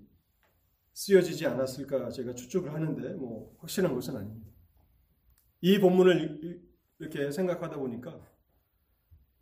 쓰여지지 0.94 1.46
않았을까 1.46 2.10
제가 2.10 2.34
추측을 2.34 2.74
하는데 2.74 3.14
뭐 3.14 3.56
확실한 3.60 3.94
것은 3.94 4.18
아닙니다. 4.18 4.50
이 5.62 5.80
본문을 5.80 6.64
이렇게 6.98 7.32
생각하다 7.32 7.78
보니까 7.78 8.20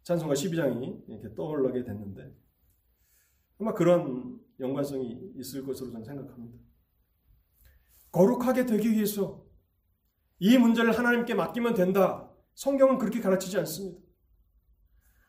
찬송가 0.03 0.33
12장이 0.33 1.07
이렇게 1.07 1.33
떠올라게 1.33 1.85
됐는데 1.85 2.35
아마 3.59 3.73
그런 3.73 4.41
연관성이 4.59 5.31
있을 5.37 5.65
것으로 5.65 5.91
저는 5.91 6.03
생각합니다. 6.03 6.59
거룩하게 8.11 8.65
되기 8.65 8.91
위해서 8.91 9.46
이 10.39 10.57
문제를 10.57 10.97
하나님께 10.97 11.33
맡기면 11.33 11.73
된다. 11.73 12.31
성경은 12.53 12.97
그렇게 12.97 13.19
가르치지 13.19 13.57
않습니다. 13.59 13.99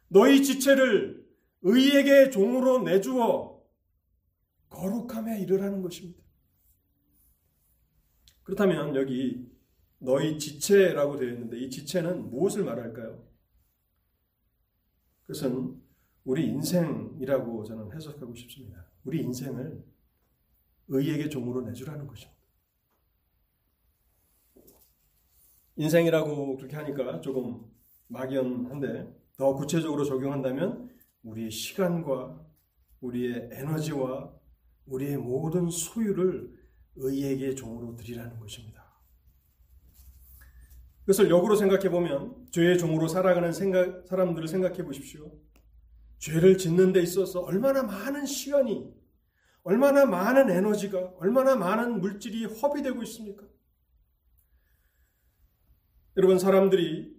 너희 0.09 0.42
지체를 0.42 1.26
의에게 1.62 2.30
종으로 2.30 2.82
내주어 2.82 3.62
거룩함에 4.70 5.40
이르라는 5.40 5.82
것입니다. 5.82 6.22
그렇다면 8.42 8.94
여기 8.96 9.46
너희 9.98 10.38
지체라고 10.38 11.16
되어 11.16 11.30
있는데 11.30 11.59
이 11.59 11.68
지체는 11.68 12.30
무엇을 12.30 12.64
말할까요? 12.64 13.26
그것은 15.22 15.82
우리 16.24 16.46
인생이라고 16.46 17.64
저는 17.64 17.92
해석하고 17.94 18.34
싶습니다. 18.34 18.86
우리 19.04 19.22
인생을 19.22 19.84
의에게 20.88 21.28
종으로 21.28 21.62
내주라는 21.62 22.06
것입니다. 22.06 22.38
인생이라고 25.79 26.57
그렇게 26.57 26.76
하니까 26.76 27.20
조금 27.20 27.64
막연한데 28.09 29.16
더 29.37 29.55
구체적으로 29.55 30.05
적용한다면 30.05 30.91
우리의 31.22 31.51
시간과 31.51 32.45
우리의 33.01 33.51
에너지와 33.53 34.33
우리의 34.87 35.16
모든 35.18 35.70
소유를 35.70 36.53
의에게 36.97 37.55
종으로 37.55 37.95
드리라는 37.95 38.41
것입니다. 38.41 38.85
그것을 41.01 41.31
역으로 41.31 41.55
생각해 41.55 41.91
보면 41.91 42.49
죄의 42.51 42.76
종으로 42.76 43.07
살아가는 43.07 43.53
생각, 43.53 44.07
사람들을 44.09 44.49
생각해 44.49 44.85
보십시오. 44.85 45.31
죄를 46.18 46.59
짓는 46.59 46.93
데 46.93 47.01
있어서 47.01 47.41
얼마나 47.41 47.85
많은 47.85 48.26
시간이, 48.26 48.93
얼마나 49.62 50.05
많은 50.05 50.51
에너지가, 50.51 51.14
얼마나 51.18 51.55
많은 51.55 52.01
물질이 52.01 52.47
허비되고 52.47 53.03
있습니까? 53.05 53.45
여러분, 56.19 56.39
사람들이 56.39 57.16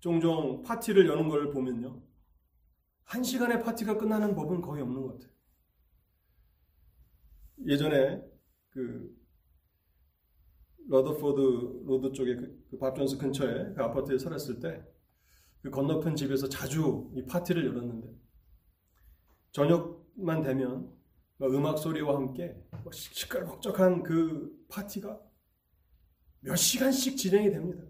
종종 0.00 0.62
파티를 0.62 1.08
여는 1.08 1.28
걸 1.28 1.50
보면요. 1.50 2.02
한 3.04 3.22
시간에 3.22 3.60
파티가 3.60 3.96
끝나는 3.96 4.34
법은 4.34 4.60
거의 4.60 4.82
없는 4.82 5.02
것 5.02 5.12
같아요. 5.14 5.30
예전에 7.66 8.22
그 8.70 9.16
러더포드 10.88 11.84
로드 11.86 12.12
쪽에 12.12 12.34
그, 12.36 12.66
그 12.70 12.78
밥존스 12.78 13.16
근처에 13.18 13.72
그 13.74 13.82
아파트에 13.82 14.18
살았을 14.18 14.60
때 14.60 14.90
그 15.62 15.70
건너편 15.70 16.16
집에서 16.16 16.48
자주 16.48 17.10
이 17.14 17.24
파티를 17.24 17.66
열었는데 17.66 18.08
저녁만 19.52 20.42
되면 20.42 20.90
음악 21.42 21.78
소리와 21.78 22.16
함께 22.16 22.56
시끌벅적한 22.92 24.02
그 24.02 24.64
파티가 24.68 25.20
몇 26.40 26.56
시간씩 26.56 27.16
진행이 27.16 27.50
됩니다. 27.50 27.82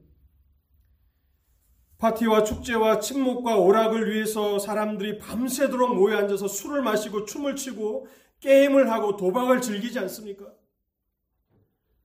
파티와 2.01 2.45
축제와 2.45 2.99
친목과 3.01 3.59
오락을 3.59 4.11
위해서 4.11 4.59
사람들이 4.59 5.19
밤새도록 5.19 5.95
모여 5.95 6.17
앉아서 6.17 6.49
술을 6.49 6.83
마시고 6.83 7.27
춤을 7.27 7.57
추고 7.57 8.09
게임을 8.41 8.91
하고 8.91 9.17
도박을 9.19 9.61
즐기지 9.61 9.99
않습니까? 9.99 10.51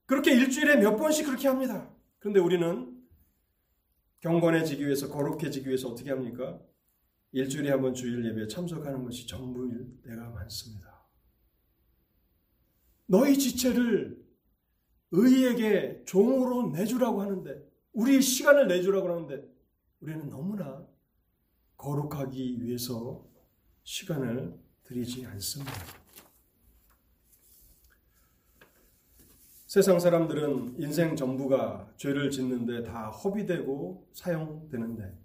그렇게 0.04 0.34
일주일에 0.34 0.76
몇 0.76 0.96
번씩 0.96 1.24
그렇게 1.26 1.48
합니다. 1.48 1.90
그런데 2.18 2.40
우리는 2.40 2.94
경건해지기 4.20 4.84
위해서 4.84 5.08
거룩해지기 5.08 5.66
위해서 5.66 5.88
어떻게 5.88 6.10
합니까? 6.10 6.60
일주일에 7.32 7.70
한 7.70 7.80
번 7.80 7.94
주일 7.94 8.24
예배에 8.24 8.48
참석하는 8.48 9.02
것이 9.02 9.26
전부일 9.26 10.02
때가 10.02 10.28
많습니다. 10.30 11.06
너희 13.06 13.38
지체를 13.38 14.22
의에게 15.10 16.02
종으로 16.04 16.68
내주라고 16.70 17.22
하는데 17.22 17.62
우리의 17.92 18.20
시간을 18.20 18.68
내주라고 18.68 19.08
하는데 19.08 19.55
우리는 20.00 20.28
너무나 20.28 20.86
거룩하기 21.76 22.62
위해서 22.62 23.24
시간을 23.82 24.54
들이지 24.84 25.26
않습니다. 25.26 25.72
세상 29.66 29.98
사람들은 29.98 30.76
인생 30.78 31.16
전부가 31.16 31.92
죄를 31.96 32.30
짓는데 32.30 32.82
다 32.84 33.08
허비되고 33.08 34.08
사용되는데 34.12 35.18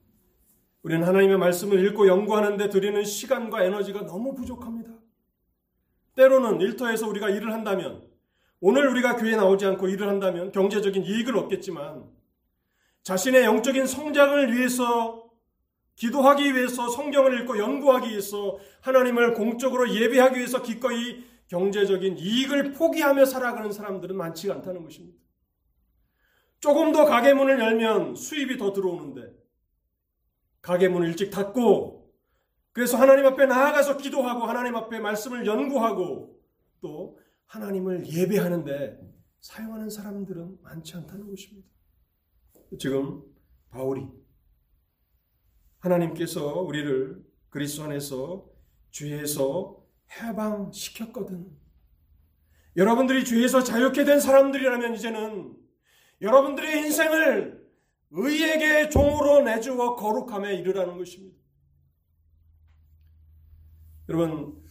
우리는 0.84 1.06
하나님의 1.06 1.38
말씀을 1.38 1.86
읽고 1.86 2.08
연구하는데 2.08 2.70
드리는 2.70 3.04
시간과 3.04 3.64
에너지가 3.64 4.06
너무 4.06 4.34
부족합니다. 4.34 4.92
때로는 6.16 6.60
일터에서 6.60 7.08
우리가 7.08 7.30
일을 7.30 7.54
한다면 7.54 8.10
오늘 8.60 8.88
우리가 8.90 9.16
교회에 9.16 9.36
나오지 9.36 9.66
않고 9.66 9.88
일을 9.88 10.08
한다면 10.08 10.52
경제적인 10.52 11.04
이익을 11.04 11.38
얻겠지만 11.38 12.21
자신의 13.04 13.44
영적인 13.44 13.88
성장을 13.88 14.54
위해서 14.54 15.30
기도하기 15.96 16.56
위해서 16.56 16.90
성경을 16.90 17.42
읽고 17.42 17.58
연구하기 17.58 18.10
위해서 18.10 18.58
하나님을 18.82 19.34
공적으로 19.34 19.94
예배하기 19.94 20.38
위해서 20.38 20.62
기꺼이 20.62 21.24
경제적인 21.48 22.18
이익을 22.18 22.72
포기하며 22.72 23.26
살아가는 23.26 23.72
사람들은 23.72 24.16
많지가 24.16 24.56
않다는 24.56 24.84
것입니다. 24.84 25.20
조금 26.60 26.92
더 26.92 27.06
가게 27.06 27.34
문을 27.34 27.60
열면 27.60 28.16
수입이 28.16 28.58
더 28.58 28.72
들어오는데 28.72 29.34
가게 30.62 30.88
문을 30.88 31.10
일찍 31.10 31.32
닫고 31.32 32.02
그래서 32.72 32.98
하나님 32.98 33.26
앞에 33.26 33.48
나아가서 33.48 33.98
기도하고 33.98 34.46
하나님 34.46 34.76
앞에 34.76 35.00
말씀을 35.00 35.46
연구하고 35.46 36.40
또 36.80 37.20
하나님을 37.48 38.08
예배하는데 38.08 39.00
사용하는 39.42 39.90
사람들은 39.90 40.60
많지 40.62 40.96
않다는 40.96 41.30
것입니다. 41.30 41.68
지금 42.80 43.22
바울이 43.70 44.08
하나님께서 45.80 46.62
우리를 46.62 47.24
그리스도 47.50 47.84
안에서 47.84 48.50
죄에서 48.92 49.84
해방시켰거든. 50.12 51.52
여러분들이 52.78 53.26
죄에서 53.26 53.64
자유케 53.64 54.06
된 54.06 54.20
사람들이라면 54.20 54.96
이제는 54.96 55.58
여러분들의 56.22 56.86
인생을 56.86 57.62
의에게 58.12 58.90
종으로 58.90 59.42
내주어 59.42 59.96
거룩함에 59.96 60.56
이르라는 60.56 60.98
것입니다. 60.98 61.38
여러분, 64.10 64.62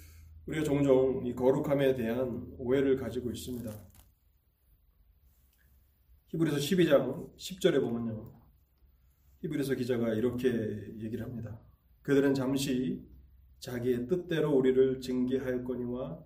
우리가 0.47 0.65
종종 0.65 1.27
이 1.27 1.35
거룩함에 1.35 1.97
대한 1.97 2.47
오해를 2.59 2.97
가지고 2.97 3.31
있습니다. 3.31 3.90
히브리서 6.31 6.59
12장 6.59 7.37
10절에 7.37 7.81
보면요. 7.81 8.33
히브리서 9.41 9.75
기자가 9.75 10.15
이렇게 10.15 10.49
얘기를 11.01 11.25
합니다. 11.25 11.61
그들은 12.03 12.35
잠시 12.35 13.05
자기의 13.59 14.07
뜻대로 14.07 14.53
우리를 14.57 15.01
징계하였거니와 15.01 16.25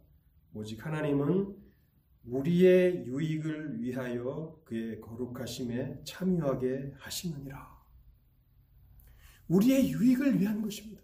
오직 0.53 0.85
하나님은 0.85 1.57
우리의 2.27 3.07
유익을 3.07 3.81
위하여 3.81 4.61
그의 4.65 5.01
거룩하심에 5.01 6.03
참여하게 6.05 6.93
하시느니라. 6.99 7.75
우리의 9.49 9.91
유익을 9.91 10.39
위한 10.39 10.61
것입니다. 10.61 11.03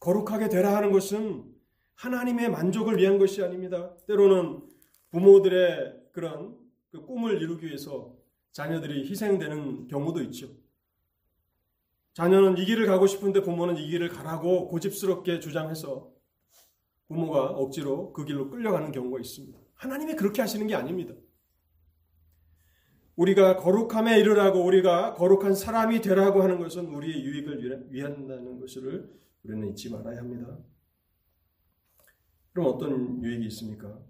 거룩하게 0.00 0.48
되라 0.48 0.74
하는 0.74 0.90
것은 0.90 1.52
하나님의 1.96 2.50
만족을 2.50 2.96
위한 2.96 3.18
것이 3.18 3.42
아닙니다. 3.42 3.94
때로는 4.06 4.66
부모들의 5.10 6.08
그런 6.12 6.63
그 6.94 7.04
꿈을 7.04 7.42
이루기 7.42 7.66
위해서 7.66 8.16
자녀들이 8.52 9.10
희생되는 9.10 9.88
경우도 9.88 10.22
있죠. 10.22 10.48
자녀는 12.12 12.56
이 12.56 12.64
길을 12.64 12.86
가고 12.86 13.08
싶은데 13.08 13.42
부모는 13.42 13.76
이 13.76 13.90
길을 13.90 14.10
가라고 14.10 14.68
고집스럽게 14.68 15.40
주장해서 15.40 16.12
부모가 17.08 17.46
억지로 17.46 18.12
그 18.12 18.24
길로 18.24 18.48
끌려가는 18.48 18.92
경우가 18.92 19.18
있습니다. 19.18 19.58
하나님이 19.74 20.14
그렇게 20.14 20.40
하시는 20.40 20.64
게 20.68 20.76
아닙니다. 20.76 21.14
우리가 23.16 23.56
거룩함에 23.56 24.20
이르라고 24.20 24.64
우리가 24.64 25.14
거룩한 25.14 25.56
사람이 25.56 26.00
되라고 26.00 26.44
하는 26.44 26.60
것은 26.60 26.86
우리의 26.86 27.24
유익을 27.24 27.92
위한다는 27.92 28.60
것을 28.60 29.12
우리는 29.42 29.68
잊지 29.70 29.90
말아야 29.90 30.18
합니다. 30.18 30.58
그럼 32.52 32.68
어떤 32.68 33.20
유익이 33.20 33.46
있습니까? 33.46 34.00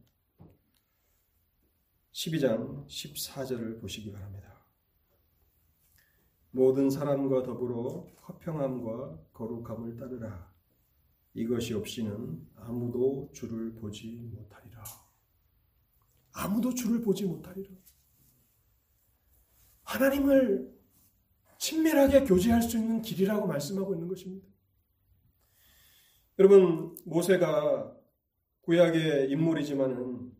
12장 2.15 2.87
14절을 2.87 3.81
보시기 3.81 4.12
바랍니다. 4.12 4.65
모든 6.53 6.89
사람과 6.89 7.43
더불어 7.43 8.07
화평함과 8.23 9.19
거룩함을 9.33 9.97
따르라. 9.97 10.55
이것이 11.35 11.75
없이는 11.75 12.49
아무도 12.55 13.31
주를 13.35 13.75
보지 13.75 14.31
못하리라. 14.33 14.85
아무도 16.33 16.73
주를 16.73 17.03
보지 17.03 17.25
못하리라. 17.25 17.75
하나님을 19.83 20.73
친밀하게 21.59 22.25
교제할 22.25 22.62
수 22.62 22.79
있는 22.79 23.03
길이라고 23.03 23.49
말씀하고 23.49 23.93
있는 23.95 24.07
것입니다. 24.07 24.47
여러분, 26.39 26.97
모세가 27.05 27.97
구약의 28.61 29.33
인물이지만은 29.33 30.34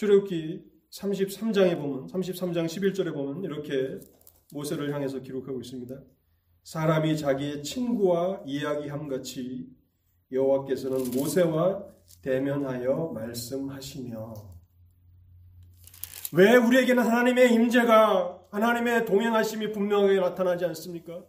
출애굽기 0.00 0.64
33장에 0.90 1.76
보면 1.76 2.06
33장 2.06 2.64
11절에 2.64 3.12
보면 3.12 3.44
이렇게 3.44 4.00
모세를 4.50 4.94
향해서 4.94 5.20
기록하고 5.20 5.60
있습니다. 5.60 5.94
사람이 6.64 7.18
자기의 7.18 7.62
친구와 7.62 8.40
이야기함 8.46 9.08
같이 9.08 9.68
여호와께서는 10.32 11.10
모세와 11.10 11.84
대면하여 12.22 13.12
말씀하시며 13.12 14.34
왜 16.32 16.56
우리에게는 16.56 17.02
하나님의 17.02 17.52
임재가 17.52 18.46
하나님의 18.52 19.04
동행하심이 19.04 19.70
분명하게 19.72 20.18
나타나지 20.18 20.64
않습니까? 20.64 21.22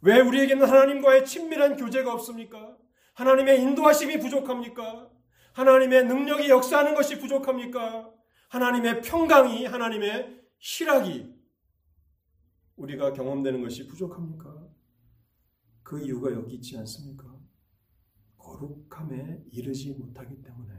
왜 0.00 0.20
우리에게는 0.20 0.66
하나님과의 0.66 1.26
친밀한 1.26 1.76
교제가 1.76 2.14
없습니까? 2.14 2.78
하나님의 3.12 3.60
인도하심이 3.60 4.20
부족합니까? 4.20 5.10
하나님의 5.56 6.04
능력이 6.04 6.50
역사하는 6.50 6.94
것이 6.94 7.18
부족합니까? 7.18 8.12
하나님의 8.50 9.00
평강이 9.00 9.64
하나님의 9.64 10.42
희락이 10.58 11.34
우리가 12.76 13.14
경험되는 13.14 13.62
것이 13.62 13.86
부족합니까? 13.86 14.68
그 15.82 15.98
이유가 16.04 16.30
여기 16.32 16.56
있지 16.56 16.76
않습니까? 16.76 17.34
거룩함에 18.36 19.44
이르지 19.50 19.94
못하기 19.94 20.42
때문에 20.42 20.74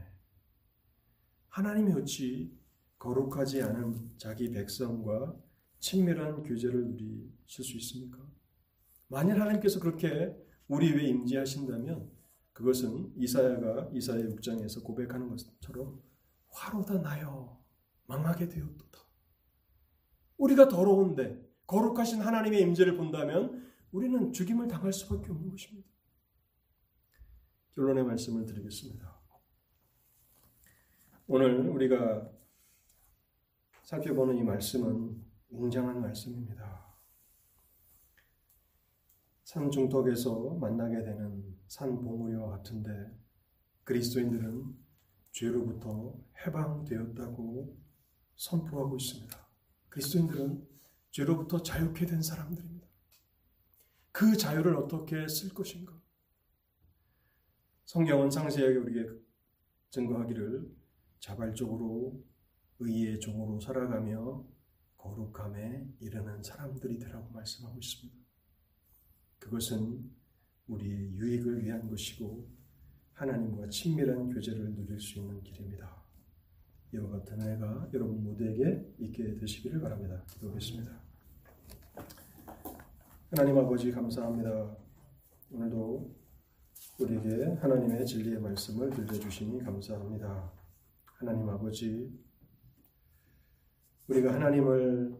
하나님이 1.48 1.94
어찌 1.94 2.56
거룩하지 3.00 3.60
않은 3.62 4.12
자기 4.16 4.48
백성과 4.52 5.34
친밀한 5.80 6.44
교제를 6.44 6.86
누리실 6.86 7.64
수 7.64 7.76
있습니까? 7.78 8.24
만일 9.08 9.40
하나님께서 9.40 9.80
그렇게 9.80 10.36
우리 10.68 10.92
위에 10.92 11.08
임재하신다면 11.08 12.17
그것은 12.58 13.12
이사야가 13.14 13.90
이사야 13.92 14.24
6장에서 14.24 14.82
고백하는 14.82 15.28
것처럼 15.28 16.02
화로다 16.48 17.00
나여 17.00 17.56
망하게 18.06 18.48
되었도다. 18.48 18.98
우리가 20.38 20.66
더러운데 20.66 21.40
거룩하신 21.68 22.20
하나님의 22.20 22.60
임재를 22.62 22.96
본다면 22.96 23.72
우리는 23.92 24.32
죽임을 24.32 24.66
당할 24.66 24.92
수밖에 24.92 25.30
없는 25.30 25.50
것입니다. 25.50 25.88
결론의 27.76 28.02
말씀을 28.02 28.44
드리겠습니다. 28.44 29.20
오늘 31.28 31.60
우리가 31.60 32.28
살펴보는 33.84 34.36
이 34.36 34.42
말씀은 34.42 35.24
웅장한 35.50 36.00
말씀입니다. 36.00 36.92
산 39.44 39.70
중턱에서 39.70 40.54
만나게 40.54 41.04
되는 41.04 41.57
산 41.68 42.02
봉우리와 42.02 42.48
같은데 42.48 42.90
그리스도인들은 43.84 44.74
죄로부터 45.32 46.18
해방되었다고 46.44 47.76
선포하고 48.36 48.96
있습니다. 48.96 49.48
그리스도인들은 49.90 50.66
죄로부터 51.10 51.62
자유케 51.62 52.06
된 52.06 52.22
사람들입니다. 52.22 52.88
그 54.12 54.36
자유를 54.36 54.76
어떻게 54.76 55.28
쓸 55.28 55.50
것인가? 55.50 55.92
성경은 57.84 58.30
상세하게 58.30 58.76
우리에게 58.76 59.10
증거하기를 59.90 60.74
자발적으로 61.20 62.24
의의 62.78 63.20
종으로 63.20 63.60
살아가며 63.60 64.44
거룩함에 64.96 65.86
이르는 66.00 66.42
사람들이 66.42 66.98
되라고 66.98 67.30
말씀하고 67.30 67.78
있습니다. 67.78 68.18
그것은 69.38 70.17
우리의 70.68 71.12
유익을 71.14 71.64
위한 71.64 71.88
것이고 71.88 72.46
하나님과 73.14 73.68
친밀한 73.68 74.28
교제를 74.30 74.74
누릴 74.74 75.00
수 75.00 75.18
있는 75.18 75.42
길입니다. 75.42 75.98
이와 76.92 77.10
같은 77.10 77.40
은혜가 77.40 77.90
여러분 77.92 78.22
모두에게 78.22 78.94
있게 78.98 79.36
되시기를 79.36 79.80
바랍니다. 79.80 80.22
기도하겠습니다. 80.30 81.00
하나님 83.30 83.58
아버지 83.58 83.90
감사합니다. 83.90 84.76
오늘도 85.50 86.14
우리에게 87.00 87.44
하나님의 87.60 88.06
진리의 88.06 88.40
말씀을 88.40 88.90
들려주시니 88.90 89.62
감사합니다. 89.62 90.52
하나님 91.04 91.48
아버지, 91.48 92.16
우리가 94.06 94.34
하나님을 94.34 95.16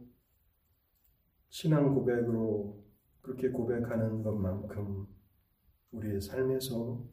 신앙 1.48 1.92
고백으로 1.94 2.84
그렇게 3.20 3.50
고백하는 3.50 4.22
것만큼 4.22 5.07
우리의 5.92 6.20
삶에서 6.20 7.04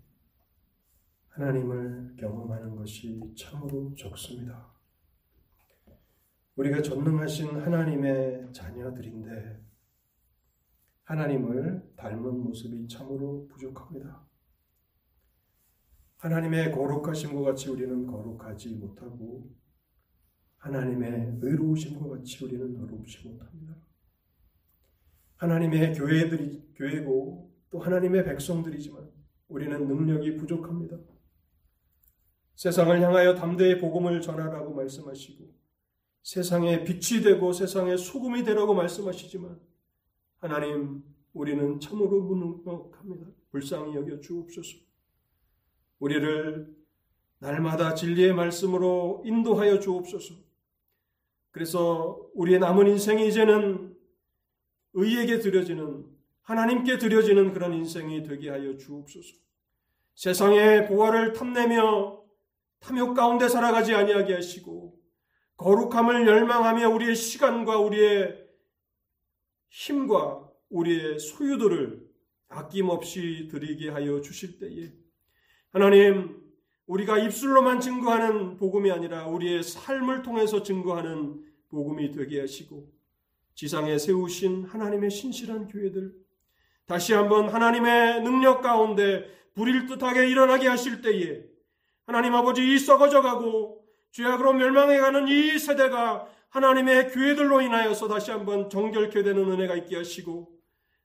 하나님을 1.29 2.15
경험하는 2.17 2.75
것이 2.75 3.21
참으로 3.37 3.93
적습니다. 3.95 4.73
우리가 6.55 6.81
전능하신 6.81 7.59
하나님의 7.61 8.53
자녀들인데 8.53 9.61
하나님을 11.03 11.93
닮은 11.95 12.43
모습이 12.43 12.87
참으로 12.87 13.47
부족합니다. 13.47 14.25
하나님의 16.17 16.71
거룩하심과 16.71 17.41
같이 17.41 17.69
우리는 17.69 18.07
거룩하지 18.07 18.75
못하고 18.75 19.53
하나님의 20.57 21.37
의로우심과 21.41 22.09
같이 22.09 22.43
우리는 22.43 22.75
의롭지 22.75 23.27
못합니다. 23.27 23.75
하나님의 25.35 25.93
교회들이 25.93 26.71
교회고 26.75 27.54
또 27.69 27.79
하나님의 27.79 28.23
백성들이지만 28.25 29.09
우리는 29.47 29.87
능력이 29.87 30.37
부족합니다. 30.37 30.97
세상을 32.55 33.01
향하여 33.01 33.35
담대히 33.35 33.79
복음을 33.79 34.21
전하라고 34.21 34.73
말씀하시고 34.73 35.53
세상의 36.23 36.85
빛이 36.85 37.21
되고 37.21 37.51
세상의 37.53 37.97
소금이 37.97 38.43
되라고 38.43 38.73
말씀하시지만 38.73 39.59
하나님 40.37 41.03
우리는 41.33 41.79
참으로 41.79 42.21
무능력합니다. 42.21 43.27
불쌍히 43.51 43.95
여겨 43.95 44.21
주옵소서. 44.21 44.77
우리를 45.99 46.75
날마다 47.39 47.93
진리의 47.93 48.33
말씀으로 48.33 49.21
인도하여 49.25 49.79
주옵소서. 49.79 50.35
그래서 51.51 52.29
우리의 52.33 52.59
남은 52.59 52.87
인생이 52.87 53.27
이제는 53.27 53.95
의에게 54.93 55.39
드려지는 55.39 56.05
하나님께 56.45 56.99
드려지는 56.99 57.53
그런 57.53 57.73
인생이 57.73 58.23
되게 58.23 58.49
하여 58.49 58.77
주옵소서. 58.77 59.35
세상의 60.13 60.87
보화를 60.87 61.33
탐내며 61.33 62.23
탐욕 62.79 63.15
가운데 63.15 63.49
살아가지 63.49 63.95
아니하게 63.95 64.35
하시고 64.35 64.95
거룩함을 65.57 66.27
열망하며 66.27 66.89
우리의 66.89 67.15
시간과 67.15 67.79
우리의 67.79 68.45
힘과 69.69 70.47
우리의 70.69 71.19
소유들을 71.19 72.05
아낌없이 72.49 73.47
드리게 73.49 73.89
하여 73.89 74.21
주실 74.21 74.59
때에 74.59 74.93
하나님 75.71 76.43
우리가 76.85 77.17
입술로만 77.17 77.81
증거하는 77.81 78.57
복음이 78.57 78.91
아니라 78.91 79.27
우리의 79.27 79.63
삶을 79.63 80.21
통해서 80.21 80.61
증거하는 80.61 81.43
복음이 81.69 82.11
되게 82.11 82.39
하시고 82.39 82.93
지상에 83.55 83.97
세우신 83.97 84.65
하나님의 84.65 85.09
신실한 85.09 85.69
교회들 85.69 86.24
다시 86.87 87.13
한번 87.13 87.49
하나님의 87.49 88.21
능력 88.21 88.61
가운데 88.61 89.25
불일 89.55 89.87
듯하게 89.87 90.29
일어나게 90.29 90.67
하실 90.67 91.01
때에 91.01 91.43
하나님 92.05 92.35
아버지 92.35 92.73
이 92.73 92.77
썩어져 92.77 93.21
가고 93.21 93.83
죄악으로 94.11 94.53
멸망해가는 94.53 95.27
이 95.27 95.57
세대가 95.57 96.27
하나님의 96.49 97.09
교회들로 97.09 97.61
인하여서 97.61 98.07
다시 98.07 98.31
한번 98.31 98.69
정결케 98.69 99.23
되는 99.23 99.51
은혜가 99.51 99.75
있게 99.75 99.97
하시고 99.97 100.55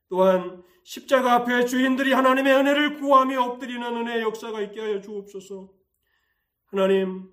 또한 0.08 0.62
십자가 0.84 1.34
앞에 1.34 1.64
주인들이 1.64 2.12
하나님의 2.12 2.54
은혜를 2.54 2.98
구하며 2.98 3.42
엎드리는 3.42 3.82
은혜의 3.82 4.22
역사가 4.22 4.60
있게 4.62 4.80
하여 4.80 5.00
주옵소서. 5.00 5.70
하나님, 6.66 7.30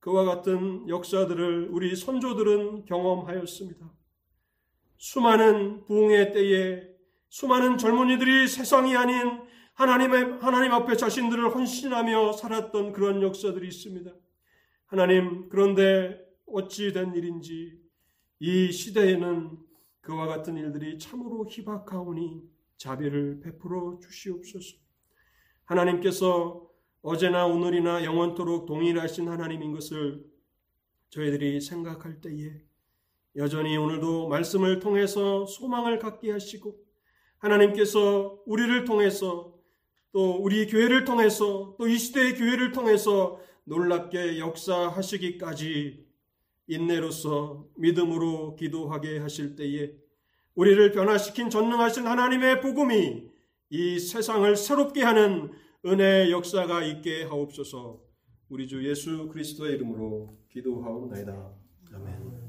그와 0.00 0.24
같은 0.24 0.88
역사들을 0.88 1.68
우리 1.70 1.94
선조들은 1.96 2.84
경험하였습니다. 2.84 3.92
수많은 4.98 5.84
부흥의 5.84 6.32
때에 6.32 6.95
수많은 7.28 7.78
젊은이들이 7.78 8.48
세상이 8.48 8.96
아닌 8.96 9.42
하나님의, 9.74 10.38
하나님 10.40 10.72
앞에 10.72 10.96
자신들을 10.96 11.54
헌신하며 11.54 12.32
살았던 12.32 12.92
그런 12.92 13.20
역사들이 13.22 13.68
있습니다. 13.68 14.10
하나님, 14.86 15.48
그런데 15.48 16.18
어찌 16.46 16.92
된 16.92 17.14
일인지 17.14 17.78
이 18.38 18.72
시대에는 18.72 19.58
그와 20.00 20.26
같은 20.26 20.56
일들이 20.56 20.98
참으로 20.98 21.46
희박하오니 21.48 22.42
자비를 22.76 23.40
베풀어 23.40 23.98
주시옵소서. 24.00 24.76
하나님께서 25.64 26.66
어제나 27.02 27.46
오늘이나 27.46 28.04
영원토록 28.04 28.66
동일하신 28.66 29.28
하나님인 29.28 29.72
것을 29.72 30.24
저희들이 31.10 31.60
생각할 31.60 32.20
때에 32.20 32.62
여전히 33.36 33.76
오늘도 33.76 34.28
말씀을 34.28 34.80
통해서 34.80 35.44
소망을 35.46 35.98
갖게 35.98 36.30
하시고 36.30 36.85
하나님께서 37.46 38.38
우리를 38.46 38.84
통해서 38.84 39.54
또 40.12 40.36
우리 40.36 40.66
교회를 40.66 41.04
통해서 41.04 41.74
또 41.78 41.86
이 41.86 41.98
시대의 41.98 42.34
교회를 42.36 42.72
통해서 42.72 43.40
놀랍게 43.64 44.38
역사하시기까지 44.38 46.04
인내로서 46.68 47.68
믿음으로 47.76 48.56
기도하게 48.56 49.18
하실 49.18 49.56
때에 49.56 49.92
우리를 50.54 50.92
변화시킨 50.92 51.50
전능하신 51.50 52.06
하나님의 52.06 52.60
복음이 52.60 53.28
이 53.70 53.98
세상을 53.98 54.56
새롭게 54.56 55.02
하는 55.02 55.52
은혜의 55.84 56.32
역사가 56.32 56.82
있게 56.84 57.24
하옵소서 57.24 58.00
우리 58.48 58.66
주 58.66 58.88
예수 58.88 59.28
그리스도의 59.28 59.74
이름으로 59.74 60.38
기도하옵나이다. 60.50 61.52
아멘. 61.94 62.45